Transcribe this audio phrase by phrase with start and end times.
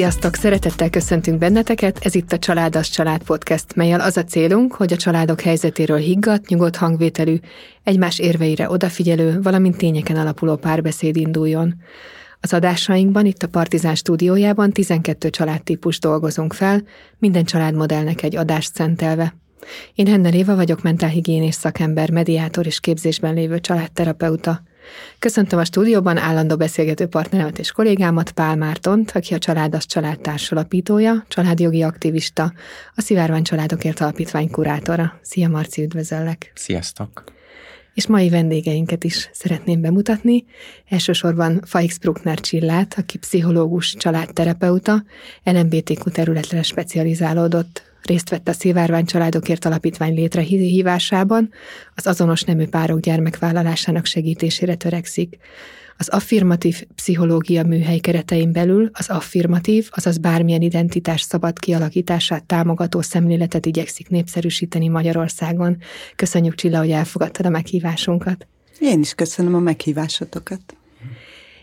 [0.00, 0.34] Sziasztok!
[0.34, 4.96] Szeretettel köszöntünk benneteket, ez itt a Családas Család Podcast, melyel az a célunk, hogy a
[4.96, 7.36] családok helyzetéről higgadt, nyugodt hangvételű,
[7.82, 11.74] egymás érveire odafigyelő, valamint tényeken alapuló párbeszéd induljon.
[12.40, 16.82] Az adásainkban itt a Partizán stúdiójában 12 családtípus dolgozunk fel,
[17.18, 19.34] minden családmodellnek egy adást szentelve.
[19.94, 24.62] Én Henner Éva vagyok, mentálhigiénés szakember, mediátor és képzésben lévő családterapeuta.
[25.18, 31.24] Köszöntöm a stúdióban állandó beszélgető partneremet és kollégámat, Pál Mártont, aki a Családas Család társalapítója,
[31.28, 32.52] családjogi aktivista,
[32.94, 35.18] a Szivárvány Családokért Alapítvány kurátora.
[35.22, 36.52] Szia Marci, üdvözöllek!
[36.54, 37.38] Sziasztok!
[38.00, 40.44] És mai vendégeinket is szeretném bemutatni.
[40.88, 45.04] Elsősorban Faix Bruckner Csillát, aki pszichológus, családterapeuta,
[45.44, 51.50] LMBTQ területre specializálódott, Részt vett a Szivárvány Családokért Alapítvány létrehívásában,
[51.94, 55.38] az azonos nemű párok gyermekvállalásának segítésére törekszik.
[56.00, 63.66] Az affirmatív pszichológia műhely keretein belül az affirmatív, azaz bármilyen identitás szabad kialakítását támogató szemléletet
[63.66, 65.76] igyekszik népszerűsíteni Magyarországon.
[66.16, 68.46] Köszönjük Csilla, hogy elfogadtad a meghívásunkat.
[68.78, 70.60] Én is köszönöm a meghívásotokat.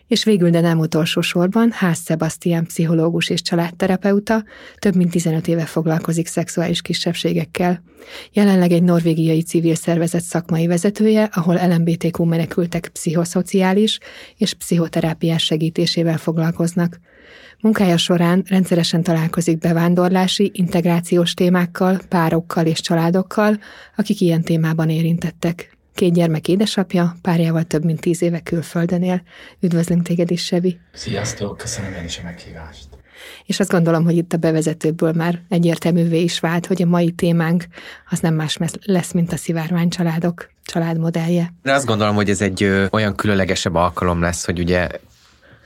[0.07, 4.43] És végül, de nem utolsó sorban, Ház Sebastian pszichológus és családterapeuta,
[4.79, 7.83] több mint 15 éve foglalkozik szexuális kisebbségekkel.
[8.33, 13.99] Jelenleg egy norvégiai civil szervezet szakmai vezetője, ahol LMBTQ menekültek pszichoszociális
[14.37, 16.99] és pszichoterápiás segítésével foglalkoznak.
[17.61, 23.59] Munkája során rendszeresen találkozik bevándorlási, integrációs témákkal, párokkal és családokkal,
[23.95, 29.21] akik ilyen témában érintettek két gyermek édesapja, párjával több mint tíz éve külföldön él.
[29.59, 30.79] Üdvözlünk téged is, Sevi!
[30.93, 32.85] Sziasztok, köszönöm én is a meghívást!
[33.45, 37.65] És azt gondolom, hogy itt a bevezetőből már egyértelművé is vált, hogy a mai témánk
[38.09, 41.53] az nem más lesz, mint a szivárvány családok családmodellje.
[41.63, 44.87] De azt gondolom, hogy ez egy ö, olyan különlegesebb alkalom lesz, hogy ugye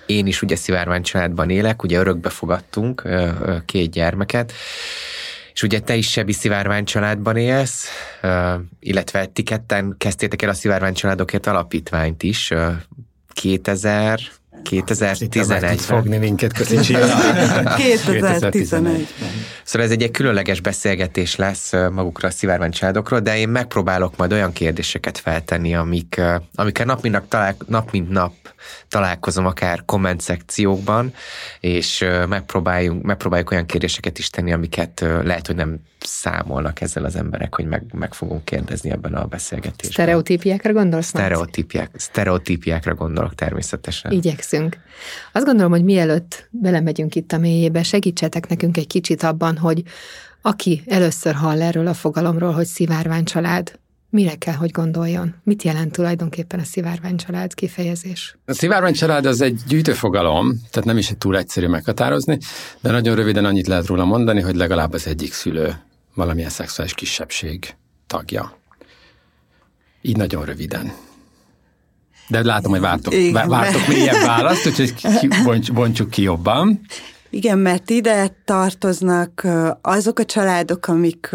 [0.05, 4.53] én is ugye szivárvány családban élek, ugye örökbe fogadtunk ö, ö, két gyermeket,
[5.61, 7.87] és ugye te is Sebi Szivárvány családban élsz,
[8.79, 12.53] illetve ti ketten kezdtétek el a Szivárvány családokért alapítványt is
[13.33, 14.19] 2000
[14.69, 15.77] 2011-ben.
[15.77, 19.29] fogni minket, köszi 2011-ben.
[19.63, 24.31] Szóval ez egy, egy különleges beszélgetés lesz magukra a szivárvány családokról, de én megpróbálok majd
[24.31, 26.21] olyan kérdéseket feltenni, amik,
[26.55, 28.33] amikkel nap mint nap, talál, nap, mint nap
[28.87, 31.13] találkozom akár komment szekciókban,
[31.59, 37.55] és megpróbáljunk, megpróbáljuk olyan kérdéseket is tenni, amiket lehet, hogy nem számolnak ezzel az emberek,
[37.55, 39.91] hogy meg, meg fogunk kérdezni ebben a beszélgetésben.
[39.91, 41.05] Sztereotípiákra gondolsz?
[41.05, 44.11] Sztereotípiák, sztereotípiákra gondolok természetesen.
[44.11, 44.77] Igyekszünk.
[45.31, 49.83] Azt gondolom, hogy mielőtt belemegyünk itt a mélyébe, segítsetek nekünk egy kicsit abban, hogy
[50.41, 53.79] aki először hall erről a fogalomról, hogy szivárvány család,
[54.09, 55.35] mire kell, hogy gondoljon?
[55.43, 58.37] Mit jelent tulajdonképpen a szivárvány család kifejezés?
[58.45, 62.37] A szivárvány család az egy gyűjtőfogalom, tehát nem is egy túl egyszerű meghatározni,
[62.81, 65.75] de nagyon röviden annyit lehet róla mondani, hogy legalább az egyik szülő
[66.13, 67.75] valamilyen szexuális kisebbség
[68.07, 68.57] tagja.
[70.01, 70.93] Így nagyon röviden.
[72.27, 74.93] De látom, hogy vártok, Igen, vártok mélyebb választ, úgyhogy
[75.73, 76.81] bontsuk ki jobban.
[77.33, 79.47] Igen, mert ide tartoznak
[79.81, 81.29] azok a családok, amik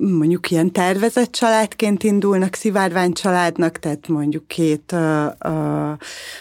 [0.00, 5.98] mondjuk ilyen tervezett családként indulnak, szivárvány családnak, tehát mondjuk két uh, uh,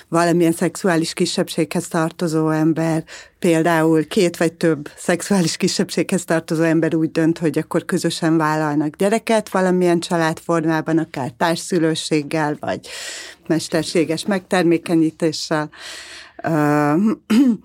[0.08, 3.04] valamilyen szexuális kisebbséghez tartozó ember,
[3.40, 9.50] például két vagy több szexuális kisebbséghez tartozó ember úgy dönt, hogy akkor közösen vállalnak gyereket
[9.50, 12.80] valamilyen családformában, akár társszülőséggel, vagy
[13.48, 15.70] mesterséges megtermékenyítéssel.
[16.44, 17.02] Uh,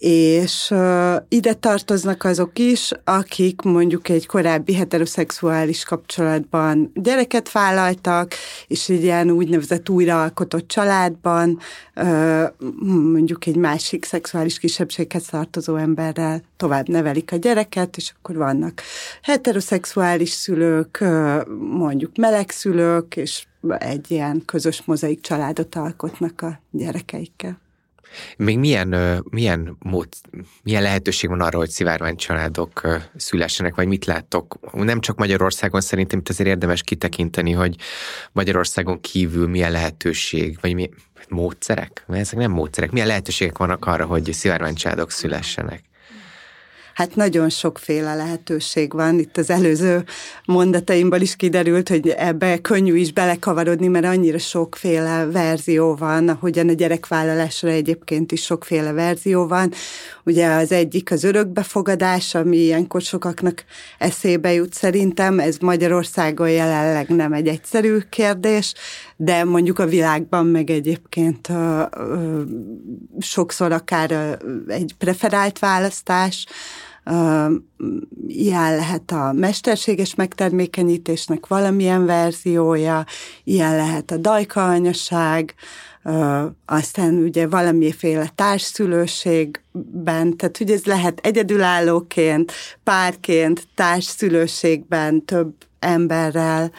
[0.00, 8.34] és uh, ide tartoznak azok is, akik mondjuk egy korábbi heteroszexuális kapcsolatban gyereket vállaltak,
[8.66, 11.58] és egy ilyen úgynevezett újraalkotott családban
[11.96, 12.44] uh,
[13.12, 18.82] mondjuk egy másik szexuális kisebbséghez tartozó emberrel tovább nevelik a gyereket, és akkor vannak
[19.22, 23.44] heteroszexuális szülők, uh, mondjuk meleg szülők, és
[23.78, 27.58] egy ilyen közös mozaik családot alkotnak a gyerekeikkel.
[28.36, 30.08] Még milyen, milyen, mód,
[30.62, 32.80] milyen lehetőség van arra, hogy szivárvány családok
[33.16, 34.58] szülessenek, vagy mit láttok?
[34.72, 37.76] Nem csak Magyarországon szerintem itt azért érdemes kitekinteni, hogy
[38.32, 40.90] Magyarországon kívül milyen lehetőség, vagy mi,
[41.28, 42.04] módszerek?
[42.08, 42.90] Ezek nem módszerek.
[42.90, 45.89] Milyen lehetőségek vannak arra, hogy szivárvány családok szülessenek?
[47.00, 49.18] Hát nagyon sokféle lehetőség van.
[49.18, 50.04] Itt az előző
[50.44, 56.72] mondataimból is kiderült, hogy ebbe könnyű is belekavarodni, mert annyira sokféle verzió van, ahogyan a
[56.72, 59.72] gyerekvállalásra egyébként is sokféle verzió van.
[60.24, 63.64] Ugye az egyik az örökbefogadás, ami ilyenkor sokaknak
[63.98, 68.74] eszébe jut szerintem, ez Magyarországon jelenleg nem egy egyszerű kérdés,
[69.16, 72.40] de mondjuk a világban meg egyébként uh, uh,
[73.18, 76.46] sokszor akár egy preferált választás,
[78.26, 83.04] ilyen lehet a mesterséges megtermékenyítésnek valamilyen verziója,
[83.44, 85.54] ilyen lehet a dajkaanyaság,
[86.66, 92.52] aztán ugye valamiféle társszülőségben, tehát hogy ez lehet egyedülállóként,
[92.84, 96.72] párként, társszülőségben, több emberrel,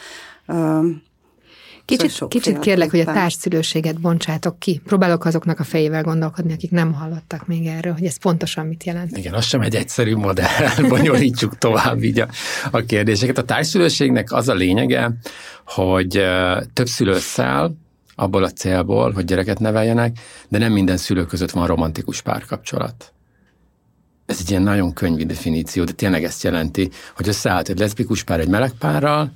[1.97, 4.81] Kicsit, szóval kicsit kérlek, hogy a társszülőséget bontsátok ki.
[4.85, 9.17] Próbálok azoknak a fejével gondolkodni, akik nem hallottak még erről, hogy ez pontosan mit jelent.
[9.17, 12.27] Igen, az sem egy egyszerű modell, bonyolítsuk tovább így a,
[12.71, 13.37] a kérdéseket.
[13.37, 15.11] A társszülőségnek az a lényege,
[15.65, 16.21] hogy
[16.73, 17.71] több szülő száll,
[18.15, 23.13] abból a célból, hogy gyereket neveljenek, de nem minden szülő között van romantikus párkapcsolat.
[24.25, 28.39] Ez egy ilyen nagyon könyvi definíció, de tényleg ezt jelenti, hogy összeállt egy leszbikus pár
[28.39, 29.33] egy meleg párral,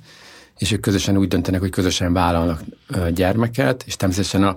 [0.58, 2.60] és ők közösen úgy döntenek, hogy közösen vállalnak
[3.10, 4.56] gyermeket, és természetesen a,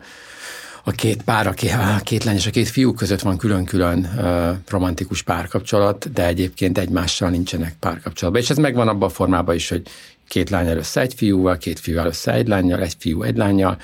[0.83, 4.09] a két pár, a két, a két lány és a két fiú között van külön-külön
[4.17, 8.41] uh, romantikus párkapcsolat, de egyébként egymással nincsenek párkapcsolatban.
[8.41, 9.81] És ez megvan abban a formában is, hogy
[10.27, 13.77] két lány össze egy fiúval, két fiúval össze egy lányjal, egy fiú egy lányjal,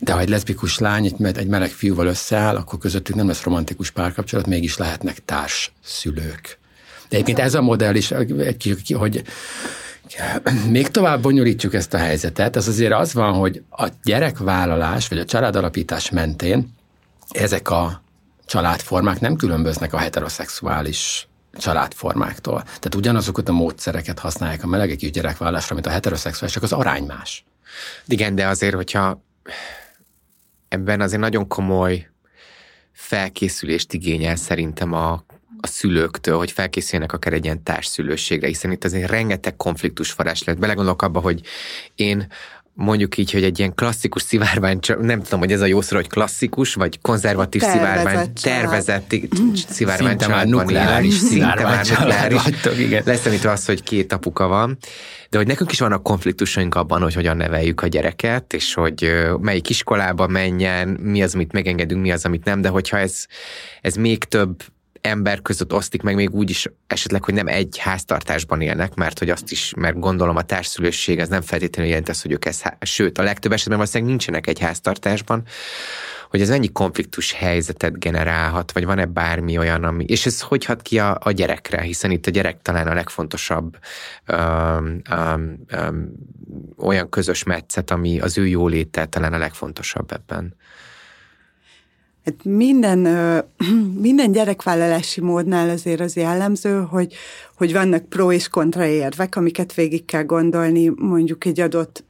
[0.00, 3.90] de ha egy leszbikus lány egy, egy meleg fiúval összeáll, akkor közöttük nem lesz romantikus
[3.90, 6.58] párkapcsolat, mégis lehetnek társ szülők.
[7.08, 8.12] De egyébként ez a modell is,
[8.94, 9.22] hogy
[10.70, 15.24] még tovább bonyolítjuk ezt a helyzetet, az azért az van, hogy a gyerekvállalás vagy a
[15.24, 16.74] családalapítás mentén
[17.30, 18.02] ezek a
[18.46, 22.62] családformák nem különböznek a heteroszexuális családformáktól.
[22.62, 27.44] Tehát ugyanazokat a módszereket használják a melegek is gyerekvállalásra, mint a heteroszexuális, az arány más.
[28.06, 29.22] Igen, de azért, hogyha
[30.68, 32.10] ebben azért nagyon komoly
[32.92, 35.24] felkészülést igényel szerintem a
[35.64, 40.60] a szülőktől, hogy felkészüljenek akár egy ilyen társszülőségre, hiszen itt azért rengeteg konfliktus forrás lehet.
[40.60, 41.40] Belegondolok abba, hogy
[41.94, 42.26] én
[42.74, 46.08] mondjuk így, hogy egy ilyen klasszikus szivárvány, nem tudom, hogy ez a jó szó, hogy
[46.08, 49.14] klasszikus, vagy konzervatív tervezett szivárvány, tervezett
[49.68, 52.42] szivárvány családban nukleáris, szinte már nukleáris,
[53.04, 54.78] leszámítva az, hogy két apuka van,
[55.30, 59.68] de hogy nekünk is vannak konfliktusaink abban, hogy hogyan neveljük a gyereket, és hogy melyik
[59.68, 63.26] iskolába menjen, mi az, amit megengedünk, mi az, amit nem, de hogyha ez,
[63.80, 64.62] ez még több
[65.06, 69.30] ember között osztik meg még úgy is esetleg, hogy nem egy háztartásban élnek, mert hogy
[69.30, 73.18] azt is, mert gondolom a társszülősség az nem feltétlenül jelent azt, hogy ők ezt, sőt,
[73.18, 75.42] a legtöbb esetben valószínűleg nincsenek egy háztartásban,
[76.30, 80.82] hogy ez mennyi konfliktus helyzetet generálhat, vagy van-e bármi olyan, ami, és ez hogy hat
[80.82, 83.78] ki a, a gyerekre, hiszen itt a gyerek talán a legfontosabb
[84.28, 86.12] um, um, um,
[86.78, 90.56] olyan közös metszet, ami az ő jóléte talán a legfontosabb ebben.
[92.24, 92.98] Hát minden,
[94.08, 97.14] minden gyerekvállalási módnál azért az jellemző, hogy,
[97.56, 102.04] hogy vannak pro és kontra érvek, amiket végig kell gondolni mondjuk egy adott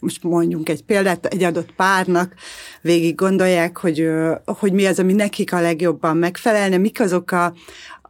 [0.00, 2.34] most mondjunk egy példát, egy adott párnak
[2.80, 4.08] végig gondolják, hogy,
[4.44, 7.54] hogy mi az, ami nekik a legjobban megfelelne, mik azok a,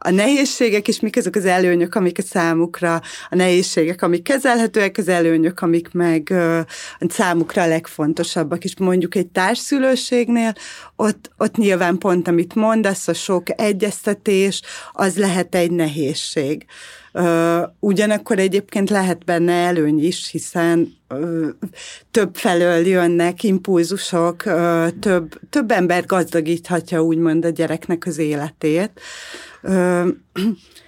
[0.03, 5.07] a nehézségek, és mik azok az előnyök, amik a számukra, a nehézségek, amik kezelhetőek, az
[5.07, 6.29] előnyök, amik meg
[6.99, 8.63] a számukra a legfontosabbak.
[8.63, 10.53] És mondjuk egy társszülőségnél,
[10.95, 16.65] ott, ott nyilván pont, amit mondasz, a sok egyeztetés, az lehet egy nehézség.
[17.79, 20.93] Ugyanakkor egyébként lehet benne előny is, hiszen
[22.11, 24.43] több felől jönnek impulzusok,
[24.99, 28.91] több, több ember gazdagíthatja úgymond a gyereknek az életét.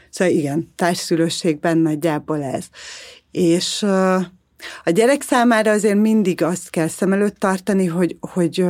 [0.09, 2.65] Szóval igen, társszülőségben nagyjából ez.
[3.31, 3.83] És
[4.83, 8.65] a gyerek számára azért mindig azt kell szem előtt tartani, hogy, hogy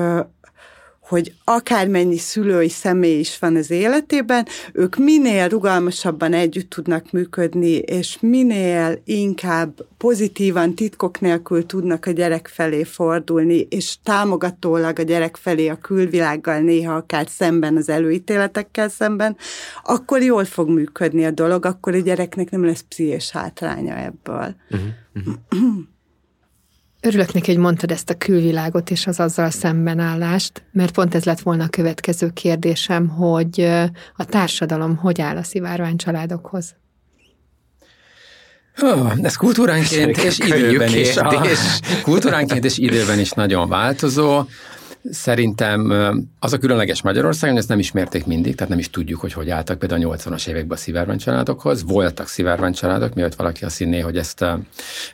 [1.13, 8.17] hogy akármennyi szülői személy is van az életében, ők minél rugalmasabban együtt tudnak működni, és
[8.19, 15.67] minél inkább pozitívan, titkok nélkül tudnak a gyerek felé fordulni, és támogatólag a gyerek felé
[15.67, 19.37] a külvilággal, néha akár szemben az előítéletekkel szemben,
[19.83, 24.55] akkor jól fog működni a dolog, akkor a gyereknek nem lesz pszichés hátránya ebből.
[24.69, 24.89] Uh-huh.
[25.49, 25.92] Uh-huh.
[27.05, 31.39] Örülök neki, hogy mondtad ezt a külvilágot és az azzal szembenállást, mert pont ez lett
[31.39, 33.61] volna a következő kérdésem, hogy
[34.15, 36.75] a társadalom hogy áll a szivárvány családokhoz?
[38.81, 41.41] Oh, ez kultúránként és időben is, a,
[42.03, 44.43] kultúránként és időben is nagyon változó.
[45.11, 45.93] Szerintem
[46.39, 49.49] az a különleges Magyarország, hogy ezt nem ismerték mindig, tehát nem is tudjuk, hogy hogy
[49.49, 51.83] álltak például a 80-as években a szivárvány családokhoz.
[51.83, 54.41] Voltak szivárvány családok, mielőtt valaki azt hinné, hogy ezt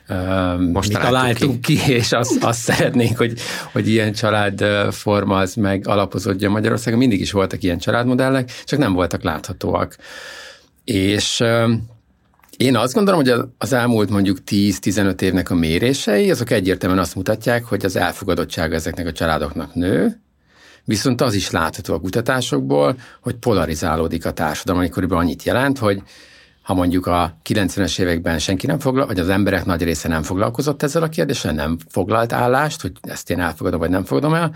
[0.08, 3.38] uh, Most mi találtunk ki, ki és azt, azt szeretnénk, hogy,
[3.72, 6.98] hogy ilyen családforma az meg alapozódjon Magyarországon.
[6.98, 9.96] Mindig is voltak ilyen családmodellek, csak nem voltak láthatóak.
[10.84, 11.42] És
[12.60, 17.64] én azt gondolom, hogy az elmúlt mondjuk 10-15 évnek a mérései, azok egyértelműen azt mutatják,
[17.64, 20.20] hogy az elfogadottsága ezeknek a családoknak nő,
[20.84, 26.02] viszont az is látható a kutatásokból, hogy polarizálódik a társadalom, amikor körülbelül annyit jelent, hogy
[26.62, 30.82] ha mondjuk a 90-es években senki nem foglal, vagy az emberek nagy része nem foglalkozott
[30.82, 34.54] ezzel a kérdéssel, nem foglalt állást, hogy ezt én elfogadom, vagy nem fogadom el,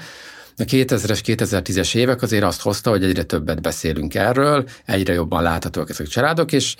[0.57, 5.91] a 2000-es, 2010-es évek azért azt hozta, hogy egyre többet beszélünk erről, egyre jobban láthatóak
[5.91, 6.77] ezek a családok, és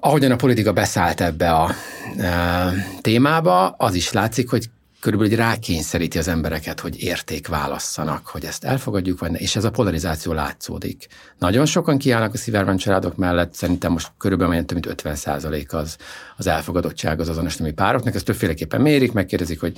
[0.00, 1.70] ahogyan a politika beszállt ebbe a
[2.18, 4.70] e, témába, az is látszik, hogy
[5.04, 9.64] körülbelül egy rákényszeríti az embereket, hogy érték válasszanak, hogy ezt elfogadjuk, vagy ne, és ez
[9.64, 11.06] a polarizáció látszódik.
[11.38, 15.72] Nagyon sokan kiállnak a szivárvány családok mellett, szerintem most körülbelül olyan több mint 50 százalék
[15.74, 15.96] az,
[16.36, 19.76] az elfogadottság az azonos nemi pároknak, ezt többféleképpen mérik, megkérdezik, hogy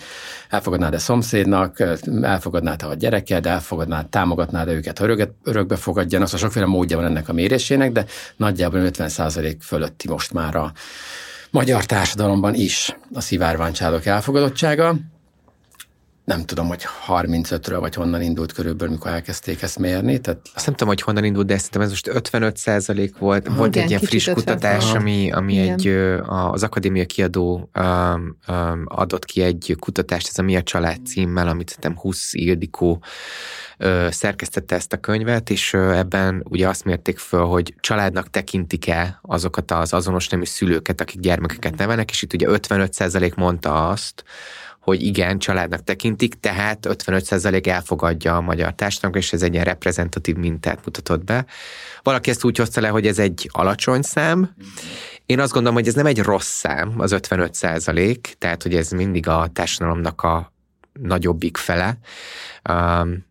[0.49, 1.81] elfogadnád-e szomszédnak,
[2.23, 7.29] elfogadnád-e a gyereked, elfogadnád, támogatnád-e őket, ha öröket, örökbe fogadjanak, szóval sokféle módja van ennek
[7.29, 8.05] a mérésének, de
[8.37, 10.73] nagyjából 50 százalék fölötti most már a
[11.51, 14.97] magyar társadalomban is a szivárványcsálók elfogadottsága
[16.27, 20.19] nem tudom, hogy 35-ről vagy honnan indult körülbelül, mikor elkezdték ezt mérni.
[20.19, 20.41] Tehát...
[20.55, 23.49] Azt nem tudom, hogy honnan indult, de szerintem ez most 55 százalék volt.
[23.49, 25.87] Aha, volt igen, egy ilyen friss kutatás, ami, ami egy,
[26.27, 31.49] az akadémia kiadó um, um, adott ki egy kutatást, ez a Mi a család címmel,
[31.49, 33.03] amit szerintem 20 Ildikó
[33.79, 39.19] ö, szerkesztette ezt a könyvet, és ö, ebben ugye azt mérték föl, hogy családnak tekintik-e
[39.23, 44.25] azokat az azonos nemű szülőket, akik gyermekeket nevelnek, és itt ugye 55% mondta azt,
[44.87, 50.37] hogy igen, családnak tekintik, tehát 55% elfogadja a magyar társadalmat, és ez egy ilyen reprezentatív
[50.37, 51.47] mintát mutatott be.
[52.03, 54.55] Valaki ezt úgy hozta le, hogy ez egy alacsony szám.
[55.27, 58.91] Én azt gondolom, hogy ez nem egy rossz szám, az 55 százalék, tehát hogy ez
[58.91, 60.53] mindig a társadalomnak a
[60.93, 61.99] nagyobbik fele.
[62.71, 63.26] Um,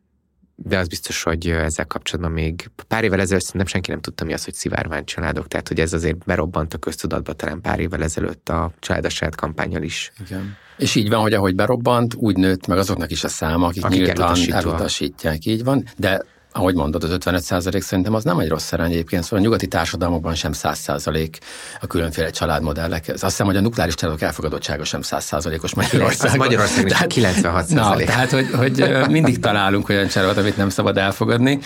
[0.55, 4.33] de az biztos, hogy ezzel kapcsolatban még pár évvel ezelőtt szerintem senki nem tudta, mi
[4.33, 8.49] az, hogy szivárvány családok, tehát hogy ez azért berobbant a köztudatba talán pár évvel ezelőtt
[8.49, 10.11] a család kampányal is.
[10.25, 10.57] Igen.
[10.77, 14.05] És így van, hogy ahogy berobbant, úgy nőtt meg azoknak is a száma, akik, akik
[14.05, 15.45] nyíltan elutasítják.
[15.45, 16.25] Így van, de
[16.57, 19.67] ahogy mondod, az 55 százalék szerintem az nem egy rossz arány egyébként, szóval a nyugati
[19.67, 21.37] társadalmakban sem 100 százalék
[21.81, 23.05] a különféle családmodellek.
[23.07, 26.37] Azt hiszem, hogy a nukleáris családok elfogadottsága sem 100 százalékos Magyarországon.
[26.37, 28.07] Magyarországon tehát, 96 százalék.
[28.07, 31.59] Na, tehát, hogy, hogy mindig találunk olyan családot, amit nem szabad elfogadni.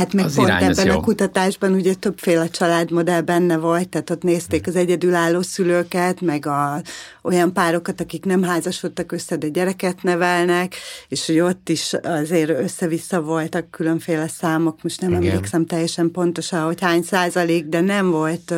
[0.00, 0.96] Hát meg az pont ebben jó.
[0.96, 6.82] a kutatásban ugye többféle családmodell benne volt, tehát ott nézték az egyedülálló szülőket, meg a,
[7.22, 10.74] olyan párokat, akik nem házasodtak össze, de gyereket nevelnek,
[11.08, 15.22] és hogy ott is azért össze-vissza voltak különféle számok, most nem Igen.
[15.22, 18.54] emlékszem teljesen pontosan, hogy hány százalék, de nem volt,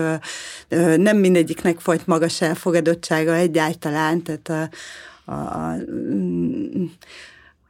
[0.96, 4.48] nem mindegyiknek volt magas elfogadottsága egyáltalán, tehát
[5.24, 5.76] a, a, a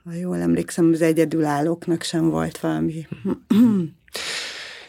[0.04, 3.06] ha jól emlékszem, az egyedülállóknak sem volt valami.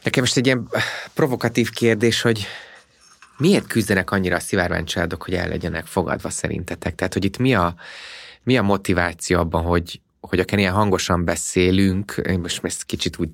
[0.03, 0.70] Nekem most egy ilyen
[1.13, 2.46] provokatív kérdés, hogy
[3.38, 6.96] miért küzdenek annyira a szivárvány családok, hogy el legyenek fogadva szerintetek?
[6.96, 7.75] Tehát, hogy itt mi a,
[8.43, 13.29] mi a motiváció abban, hogy, hogy akár ilyen hangosan beszélünk, én most ezt kicsit úgy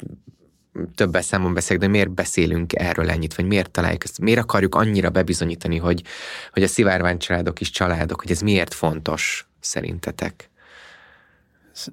[0.96, 5.10] több számon beszélek, de miért beszélünk erről ennyit, vagy miért találjuk ezt, miért akarjuk annyira
[5.10, 6.04] bebizonyítani, hogy,
[6.52, 10.50] hogy a szivárvány családok is családok, hogy ez miért fontos szerintetek?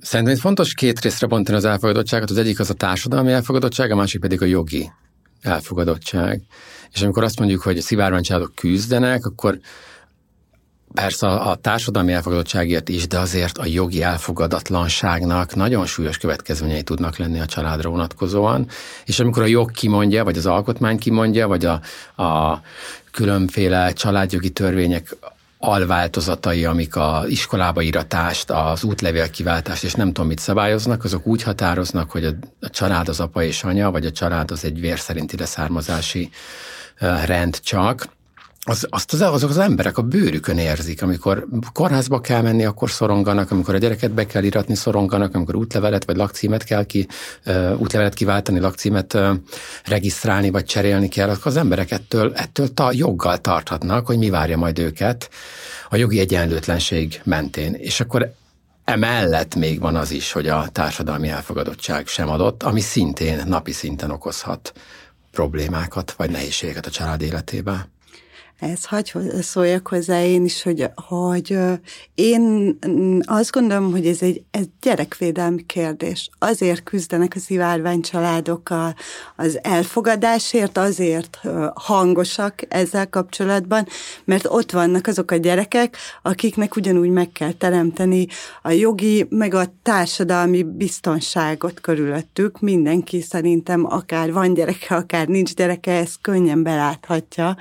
[0.01, 2.31] Szerintem itt fontos két részre bontani az elfogadottságot.
[2.31, 4.91] Az egyik az a társadalmi elfogadottság, a másik pedig a jogi
[5.41, 6.43] elfogadottság.
[6.93, 9.59] És amikor azt mondjuk, hogy a szivárványcsaládok küzdenek, akkor
[10.95, 17.41] Persze a társadalmi elfogadottságért is, de azért a jogi elfogadatlanságnak nagyon súlyos következményei tudnak lenni
[17.41, 18.69] a családra vonatkozóan,
[19.05, 21.81] és amikor a jog kimondja, vagy az alkotmány kimondja, vagy a,
[22.23, 22.61] a
[23.11, 25.17] különféle családjogi törvények
[25.59, 31.43] alváltozatai, amik a iskolába íratást, az útlevél kiváltást, és nem tudom mit szabályoznak, azok úgy
[31.43, 34.99] határoznak, hogy a, a család az apa és anya, vagy a család az egy vér
[34.99, 36.31] szerinti leszármazási
[37.25, 38.16] rend csak,
[38.69, 43.51] az, azt az, azok az emberek a bőrükön érzik, amikor kórházba kell menni, akkor szoronganak,
[43.51, 47.07] amikor a gyereket be kell iratni, szoronganak, amikor útlevelet vagy lakcímet kell ki,
[47.77, 49.19] útlevelet kiváltani, lakcímet
[49.85, 54.57] regisztrálni vagy cserélni kell, akkor az emberek ettől, ettől ta, joggal tarthatnak, hogy mi várja
[54.57, 55.31] majd őket
[55.91, 57.75] a jogi egyenlőtlenség mentén.
[57.75, 58.35] És akkor
[58.85, 64.11] Emellett még van az is, hogy a társadalmi elfogadottság sem adott, ami szintén napi szinten
[64.11, 64.73] okozhat
[65.31, 67.95] problémákat vagy nehézségeket a család életében.
[68.59, 71.59] Ez hagy szóljak hozzá én is, hogy, hogy
[72.15, 72.79] én
[73.25, 76.31] azt gondolom, hogy ez egy ez gyerekvédelmi kérdés.
[76.39, 78.75] Azért küzdenek a szivárvány családok
[79.37, 81.41] az elfogadásért, azért
[81.75, 83.87] hangosak ezzel kapcsolatban,
[84.25, 88.27] mert ott vannak azok a gyerekek, akiknek ugyanúgy meg kell teremteni
[88.63, 92.61] a jogi, meg a társadalmi biztonságot körülöttük.
[92.61, 97.57] Mindenki szerintem akár van gyereke, akár nincs gyereke, ezt könnyen beláthatja,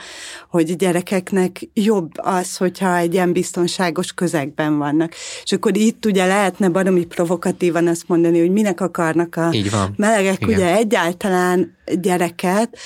[0.49, 5.13] hogy gyerekeknek jobb az, hogyha egy ilyen biztonságos közegben vannak.
[5.43, 9.93] És akkor itt ugye lehetne baromi provokatívan azt mondani, hogy minek akarnak a Így van.
[9.97, 10.55] melegek Igen.
[10.55, 12.77] ugye egyáltalán gyereket.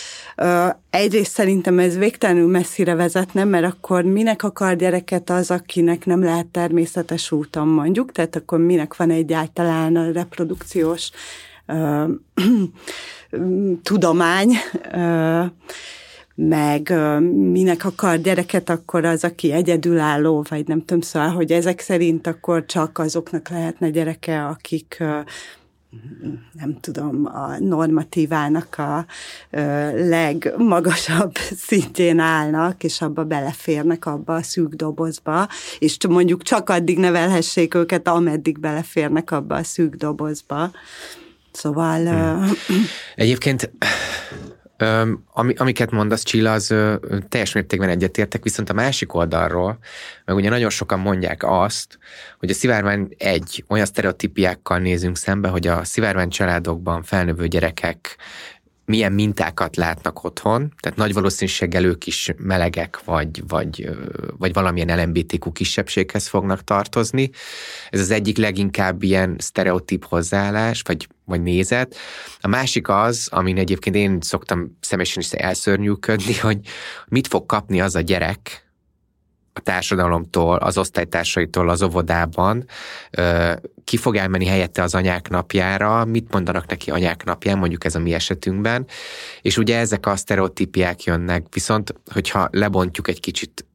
[0.89, 6.45] Egyrészt szerintem ez végtelenül messzire vezetne, mert akkor minek akar gyereket az, akinek nem lehet
[6.45, 11.09] természetes úton mondjuk, tehát akkor minek van egyáltalán a reprodukciós
[13.83, 14.49] tudomány,
[16.47, 16.93] meg
[17.51, 22.65] minek akar gyereket, akkor az, aki egyedülálló, vagy nem tudom, szóval, hogy ezek szerint akkor
[22.65, 25.03] csak azoknak lehetne gyereke, akik
[26.51, 29.05] nem tudom, a normatívának a
[29.95, 31.35] legmagasabb
[31.67, 35.47] szintjén állnak, és abba beleférnek abba a szűk dobozba,
[35.79, 40.71] és mondjuk csak addig nevelhessék őket, ameddig beleférnek abba a szűk dobozba.
[41.51, 42.03] Szóval...
[42.05, 42.85] Hmm.
[43.15, 43.71] Egyébként
[45.33, 46.75] ami, amiket mondasz, Csilla, az
[47.29, 49.77] teljes mértékben egyetértek, viszont a másik oldalról,
[50.25, 51.99] meg ugye nagyon sokan mondják azt,
[52.37, 58.17] hogy a szivárvány egy, olyan sztereotípiákkal nézünk szembe, hogy a szivárvány családokban felnövő gyerekek
[58.89, 63.89] milyen mintákat látnak otthon, tehát nagy valószínűséggel ők is melegek, vagy, vagy,
[64.37, 67.29] vagy valamilyen LMBTQ kisebbséghez fognak tartozni.
[67.89, 71.95] Ez az egyik leginkább ilyen sztereotíp hozzáállás, vagy, vagy nézet.
[72.39, 76.59] A másik az, amin egyébként én szoktam személyesen is elszörnyűködni, hogy
[77.07, 78.68] mit fog kapni az a gyerek,
[79.59, 82.65] a társadalomtól, az osztálytársaitól az óvodában,
[83.83, 87.99] ki fog elmenni helyette az anyák napjára, mit mondanak neki anyák napján, mondjuk ez a
[87.99, 88.85] mi esetünkben,
[89.41, 93.65] és ugye ezek a sztereotípiák jönnek, viszont hogyha lebontjuk egy kicsit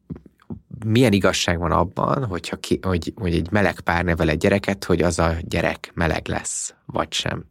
[0.87, 5.03] milyen igazság van abban, hogyha ki, hogy, hogy egy meleg pár nevel egy gyereket, hogy
[5.03, 7.45] az a gyerek meleg lesz, vagy sem.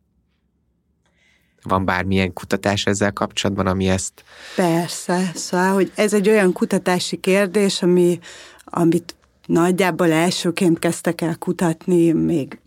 [1.64, 4.24] Van bármilyen kutatás ezzel kapcsolatban, ami ezt...
[4.56, 8.20] Persze, szóval, hogy ez egy olyan kutatási kérdés, ami,
[8.66, 12.60] amit nagyjából elsőként kezdtek el kutatni még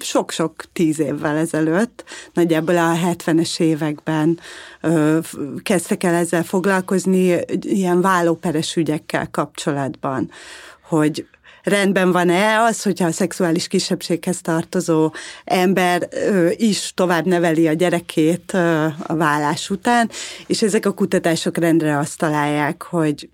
[0.00, 4.38] sok-sok tíz évvel ezelőtt, nagyjából a 70-es években
[4.80, 5.18] ö,
[5.62, 10.30] kezdtek el ezzel foglalkozni ilyen vállóperes ügyekkel kapcsolatban,
[10.82, 11.26] hogy
[11.64, 15.12] rendben van-e az, hogyha a szexuális kisebbséghez tartozó
[15.44, 16.08] ember
[16.56, 18.52] is tovább neveli a gyerekét
[19.06, 20.10] a vállás után,
[20.46, 23.28] és ezek a kutatások rendre azt találják, hogy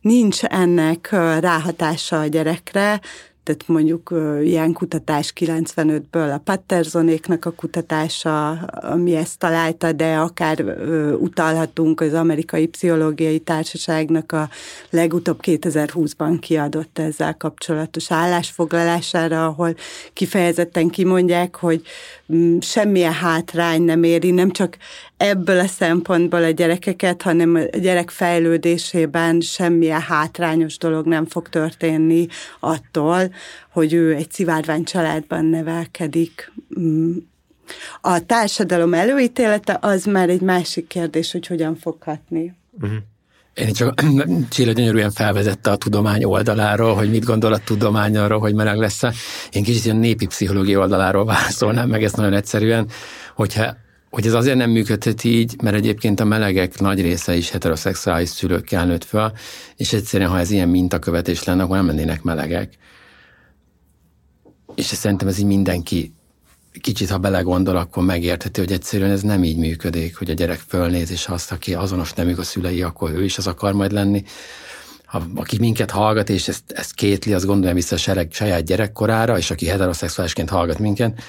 [0.00, 1.08] nincs ennek
[1.40, 3.00] ráhatása a gyerekre,
[3.44, 10.64] tehát mondjuk ilyen kutatás 95-ből a Pattersonéknak a kutatása, ami ezt találta, de akár
[11.20, 14.48] utalhatunk az Amerikai Pszichológiai Társaságnak a
[14.90, 19.74] legutóbb 2020-ban kiadott ezzel kapcsolatos állásfoglalására, ahol
[20.12, 21.82] kifejezetten kimondják, hogy
[22.60, 24.76] semmilyen hátrány nem éri, nem csak
[25.16, 32.26] ebből a szempontból a gyerekeket, hanem a gyerek fejlődésében semmilyen hátrányos dolog nem fog történni
[32.60, 33.34] attól,
[33.70, 36.52] hogy ő egy szivárvány családban nevelkedik.
[38.00, 42.54] A társadalom előítélete az már egy másik kérdés, hogy hogyan fog hatni.
[42.80, 42.98] Uh-huh.
[43.54, 44.02] Én csak
[44.50, 49.02] Csilla gyönyörűen felvezette a tudomány oldaláról, hogy mit gondol a tudomány arról, hogy meleg lesz
[49.50, 52.88] Én kicsit ilyen népi pszichológia oldaláról válaszolnám meg ezt nagyon egyszerűen,
[53.34, 53.76] hogyha
[54.10, 58.86] hogy ez azért nem működhet így, mert egyébként a melegek nagy része is heteroszexuális szülőkkel
[58.86, 59.32] nőtt föl,
[59.76, 62.72] és egyszerűen, ha ez ilyen mintakövetés lenne, akkor nem lennének melegek.
[64.74, 66.14] És szerintem ez így mindenki
[66.80, 71.10] kicsit, ha belegondol, akkor megértheti, hogy egyszerűen ez nem így működik, hogy a gyerek fölnéz,
[71.10, 74.24] és azt, aki azonos nemük a szülei, akkor ő is az akar majd lenni.
[75.04, 79.50] Ha, aki minket hallgat, és ezt, ezt kétli, az gondolja vissza a saját gyerekkorára, és
[79.50, 81.22] aki heteroszexuálisként hallgat minket,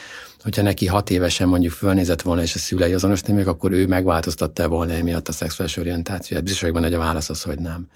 [0.44, 4.68] hogyha neki hat évesen mondjuk fölnézett volna, és a szülei azonos neműek, akkor ő megváltoztatta
[4.68, 6.44] volna emiatt a szexuális orientációját.
[6.44, 7.88] Biztos vagyok benne, hogy a válasz az, hogy nem.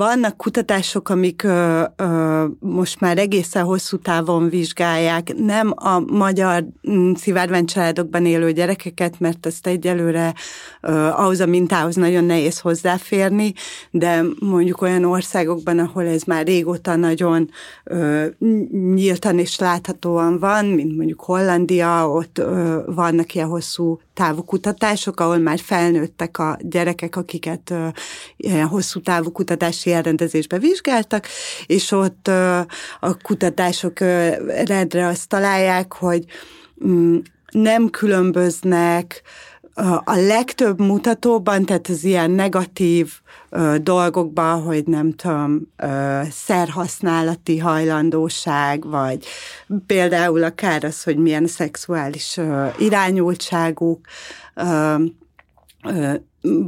[0.00, 7.12] Vannak kutatások, amik ö, ö, most már egészen hosszú távon vizsgálják nem a magyar mm,
[7.12, 10.34] szivárványcsaládokban élő gyerekeket, mert ezt egyelőre
[10.80, 13.52] ö, ahhoz a mintához nagyon nehéz hozzáférni,
[13.90, 17.50] de mondjuk olyan országokban, ahol ez már régóta nagyon
[17.84, 18.26] ö,
[18.94, 25.38] nyíltan és láthatóan van, mint mondjuk Hollandia, ott ö, vannak ilyen hosszú távú kutatások, ahol
[25.38, 27.74] már felnőttek a gyerekek, akiket
[28.68, 31.26] hosszú távú kutatási elrendezésbe vizsgáltak,
[31.66, 32.28] és ott
[33.00, 33.98] a kutatások
[34.64, 36.24] rendre azt találják, hogy
[36.86, 37.16] mm,
[37.50, 39.22] nem különböznek
[40.04, 43.12] a legtöbb mutatóban, tehát az ilyen negatív
[43.50, 49.26] ö, dolgokban, hogy nem tudom, ö, szerhasználati hajlandóság, vagy
[49.86, 54.06] például akár az, hogy milyen szexuális ö, irányultságuk,
[54.54, 54.94] ö,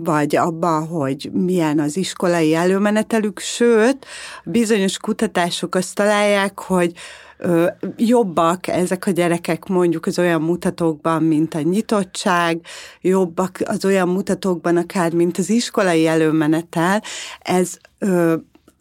[0.04, 4.06] vagy abba, hogy milyen az iskolai előmenetelük, sőt,
[4.44, 6.92] bizonyos kutatások azt találják, hogy
[7.96, 12.60] jobbak ezek a gyerekek mondjuk az olyan mutatókban, mint a nyitottság,
[13.00, 17.02] jobbak az olyan mutatókban akár, mint az iskolai előmenetel.
[17.40, 17.76] Ez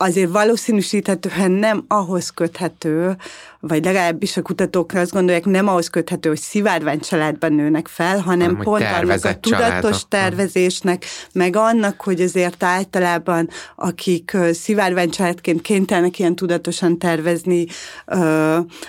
[0.02, 3.16] azért valószínűsíthetően nem ahhoz köthető,
[3.60, 8.42] vagy legalábbis a kutatók azt gondolják, nem ahhoz köthető, hogy szivárvány családban nőnek fel, hanem
[8.42, 10.08] hanem pont annak a tudatos családok.
[10.10, 17.66] tervezésnek, meg annak, hogy azért általában, akik szivárvány családként kénytelenek ilyen tudatosan tervezni,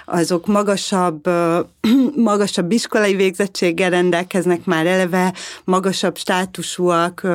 [0.04, 1.30] azok magasabb,
[2.16, 7.26] magasabb iskolai végzettséggel rendelkeznek már eleve, magasabb státusúak,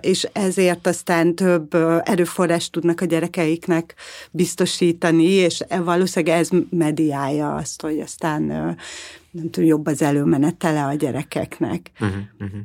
[0.00, 3.94] és ezért aztán több erőforrást tudnak a gyerekeiknek
[4.30, 8.42] biztosítani, és valószínűleg ez mediálja azt, hogy aztán
[9.30, 11.90] nem tudom, jobb az előmenetele a gyerekeknek.
[12.00, 12.60] Uh-huh, uh-huh.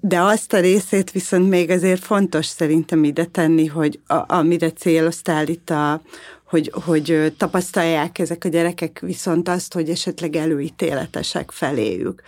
[0.00, 5.48] De azt a részét viszont még azért fontos szerintem ide tenni, hogy a, amire céloztál
[5.48, 6.02] itt a,
[6.44, 12.22] hogy, hogy tapasztalják ezek a gyerekek viszont azt, hogy esetleg előítéletesek feléjük.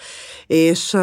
[0.47, 0.97] És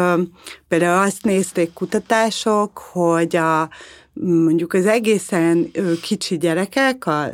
[0.68, 3.70] például azt nézték kutatások, hogy a
[4.14, 5.70] mondjuk az egészen
[6.02, 7.30] kicsi gyerekek, a,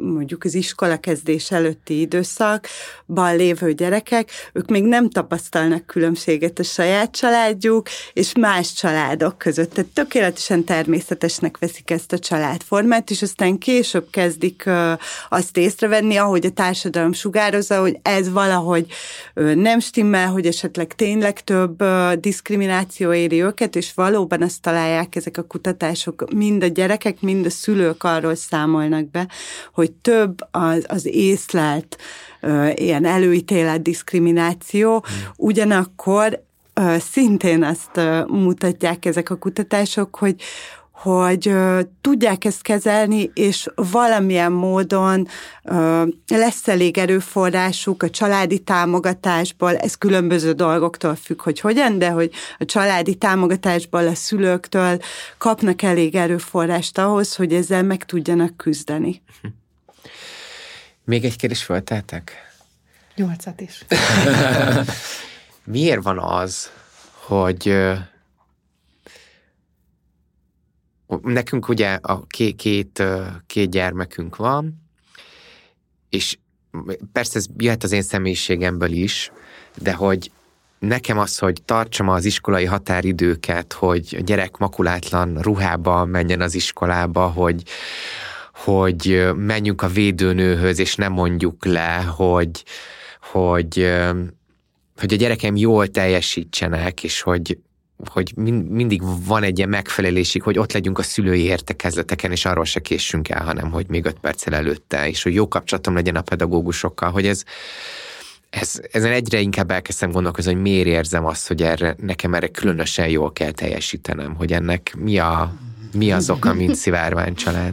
[0.00, 7.10] mondjuk az iskola kezdés előtti időszakban lévő gyerekek, ők még nem tapasztalnak különbséget a saját
[7.10, 9.72] családjuk és más családok között.
[9.72, 14.68] Tehát tökéletesen természetesnek veszik ezt a családformát, és aztán később kezdik
[15.28, 18.86] azt észrevenni, ahogy a társadalom sugározza, hogy ez valahogy
[19.54, 21.84] nem stimmel, hogy esetleg tényleg több
[22.20, 27.50] diszkrimináció éri őket, és valóban azt találják ezek a kutatások mind a gyerekek, mind a
[27.50, 29.28] szülők arról számolnak be,
[29.74, 31.96] hogy több az, az észlelt
[32.42, 35.32] uh, ilyen előítélet diszkrimináció, hmm.
[35.36, 36.48] ugyanakkor
[37.12, 40.42] szintén azt mutatják ezek a kutatások, hogy,
[41.02, 41.54] hogy
[42.00, 45.28] tudják ezt kezelni, és valamilyen módon
[46.28, 52.64] lesz elég erőforrásuk a családi támogatásból, ez különböző dolgoktól függ, hogy hogyan, de hogy a
[52.64, 54.98] családi támogatásból a szülőktől
[55.38, 59.22] kapnak elég erőforrást ahhoz, hogy ezzel meg tudjanak küzdeni.
[61.04, 62.32] Még egy kérdés fölteltek?
[63.14, 63.84] Nyolcat is.
[65.64, 66.70] Miért van az,
[67.12, 67.76] hogy
[71.22, 73.02] nekünk ugye a két, két,
[73.46, 74.82] két gyermekünk van,
[76.08, 76.38] és
[77.12, 79.32] persze ez jöhet az én személyiségemből is,
[79.76, 80.30] de hogy
[80.78, 87.26] nekem az, hogy tartsam az iskolai határidőket, hogy a gyerek makulátlan ruhába menjen az iskolába,
[87.26, 87.62] hogy,
[88.54, 92.64] hogy menjünk a védőnőhöz, és nem mondjuk le, hogy,
[93.20, 93.92] hogy,
[94.96, 97.58] hogy a gyerekem jól teljesítsenek, és hogy,
[98.04, 98.32] hogy
[98.68, 103.28] mindig van egy ilyen megfelelésig, hogy ott legyünk a szülői értekezleteken, és arról se késsünk
[103.28, 107.26] el, hanem hogy még öt perccel előtte, és hogy jó kapcsolatom legyen a pedagógusokkal, hogy
[107.26, 107.42] ez,
[108.50, 113.08] ez, ezen egyre inkább elkezdtem gondolkozni, hogy miért érzem azt, hogy erre, nekem erre különösen
[113.08, 115.52] jól kell teljesítenem, hogy ennek mi, a,
[115.92, 117.72] mi az oka, mint szivárvány család.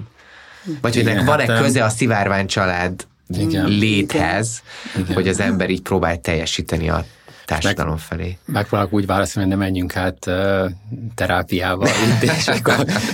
[0.81, 3.67] Vagy hogy ennek van-e hát, köze a szivárvány család igen.
[3.67, 4.61] léthez,
[4.95, 5.13] igen.
[5.13, 7.05] hogy az ember így próbál teljesíteni a
[7.47, 8.37] társadalom felé.
[8.45, 10.69] Megpróbálok úgy válaszolni, hogy ne menjünk át uh,
[11.15, 11.87] terápiával,
[12.21, 12.51] és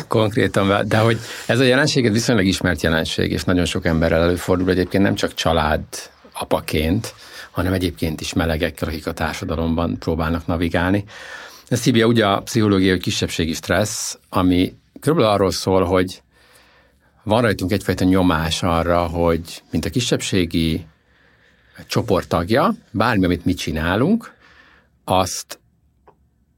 [0.07, 4.69] konkrétan, de hogy ez a jelenség ez viszonylag ismert jelenség, és nagyon sok emberrel előfordul,
[4.69, 5.81] egyébként nem csak család
[6.33, 7.13] apaként,
[7.51, 11.03] hanem egyébként is melegekkel, akik a társadalomban próbálnak navigálni.
[11.67, 16.21] Ez hívja ugye a pszichológiai kisebbségi stressz, ami körülbelül arról szól, hogy
[17.23, 20.85] van rajtunk egyfajta nyomás arra, hogy mint a kisebbségi
[21.87, 24.33] csoporttagja, bármi, amit mi csinálunk,
[25.03, 25.59] azt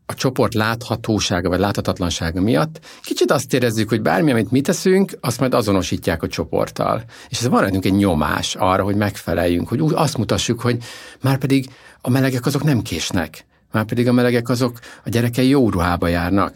[0.05, 5.39] a csoport láthatósága vagy láthatatlansága miatt kicsit azt érezzük, hogy bármi, amit mi teszünk, azt
[5.39, 7.03] majd azonosítják a csoporttal.
[7.29, 10.77] És ez van rajtunk egy nyomás arra, hogy megfeleljünk, hogy úgy azt mutassuk, hogy
[11.21, 11.69] már pedig
[12.01, 16.55] a melegek azok nem késnek, már pedig a melegek azok a gyerekei jó ruhába járnak.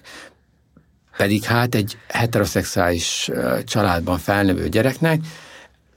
[1.17, 3.29] Pedig hát egy heteroszexuális
[3.63, 5.19] családban felnövő gyereknek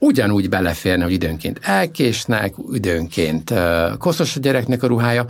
[0.03, 3.53] ugyanúgy beleférne, hogy időnként elkésnek, időnként
[3.97, 5.25] koszos a gyereknek a ruhája,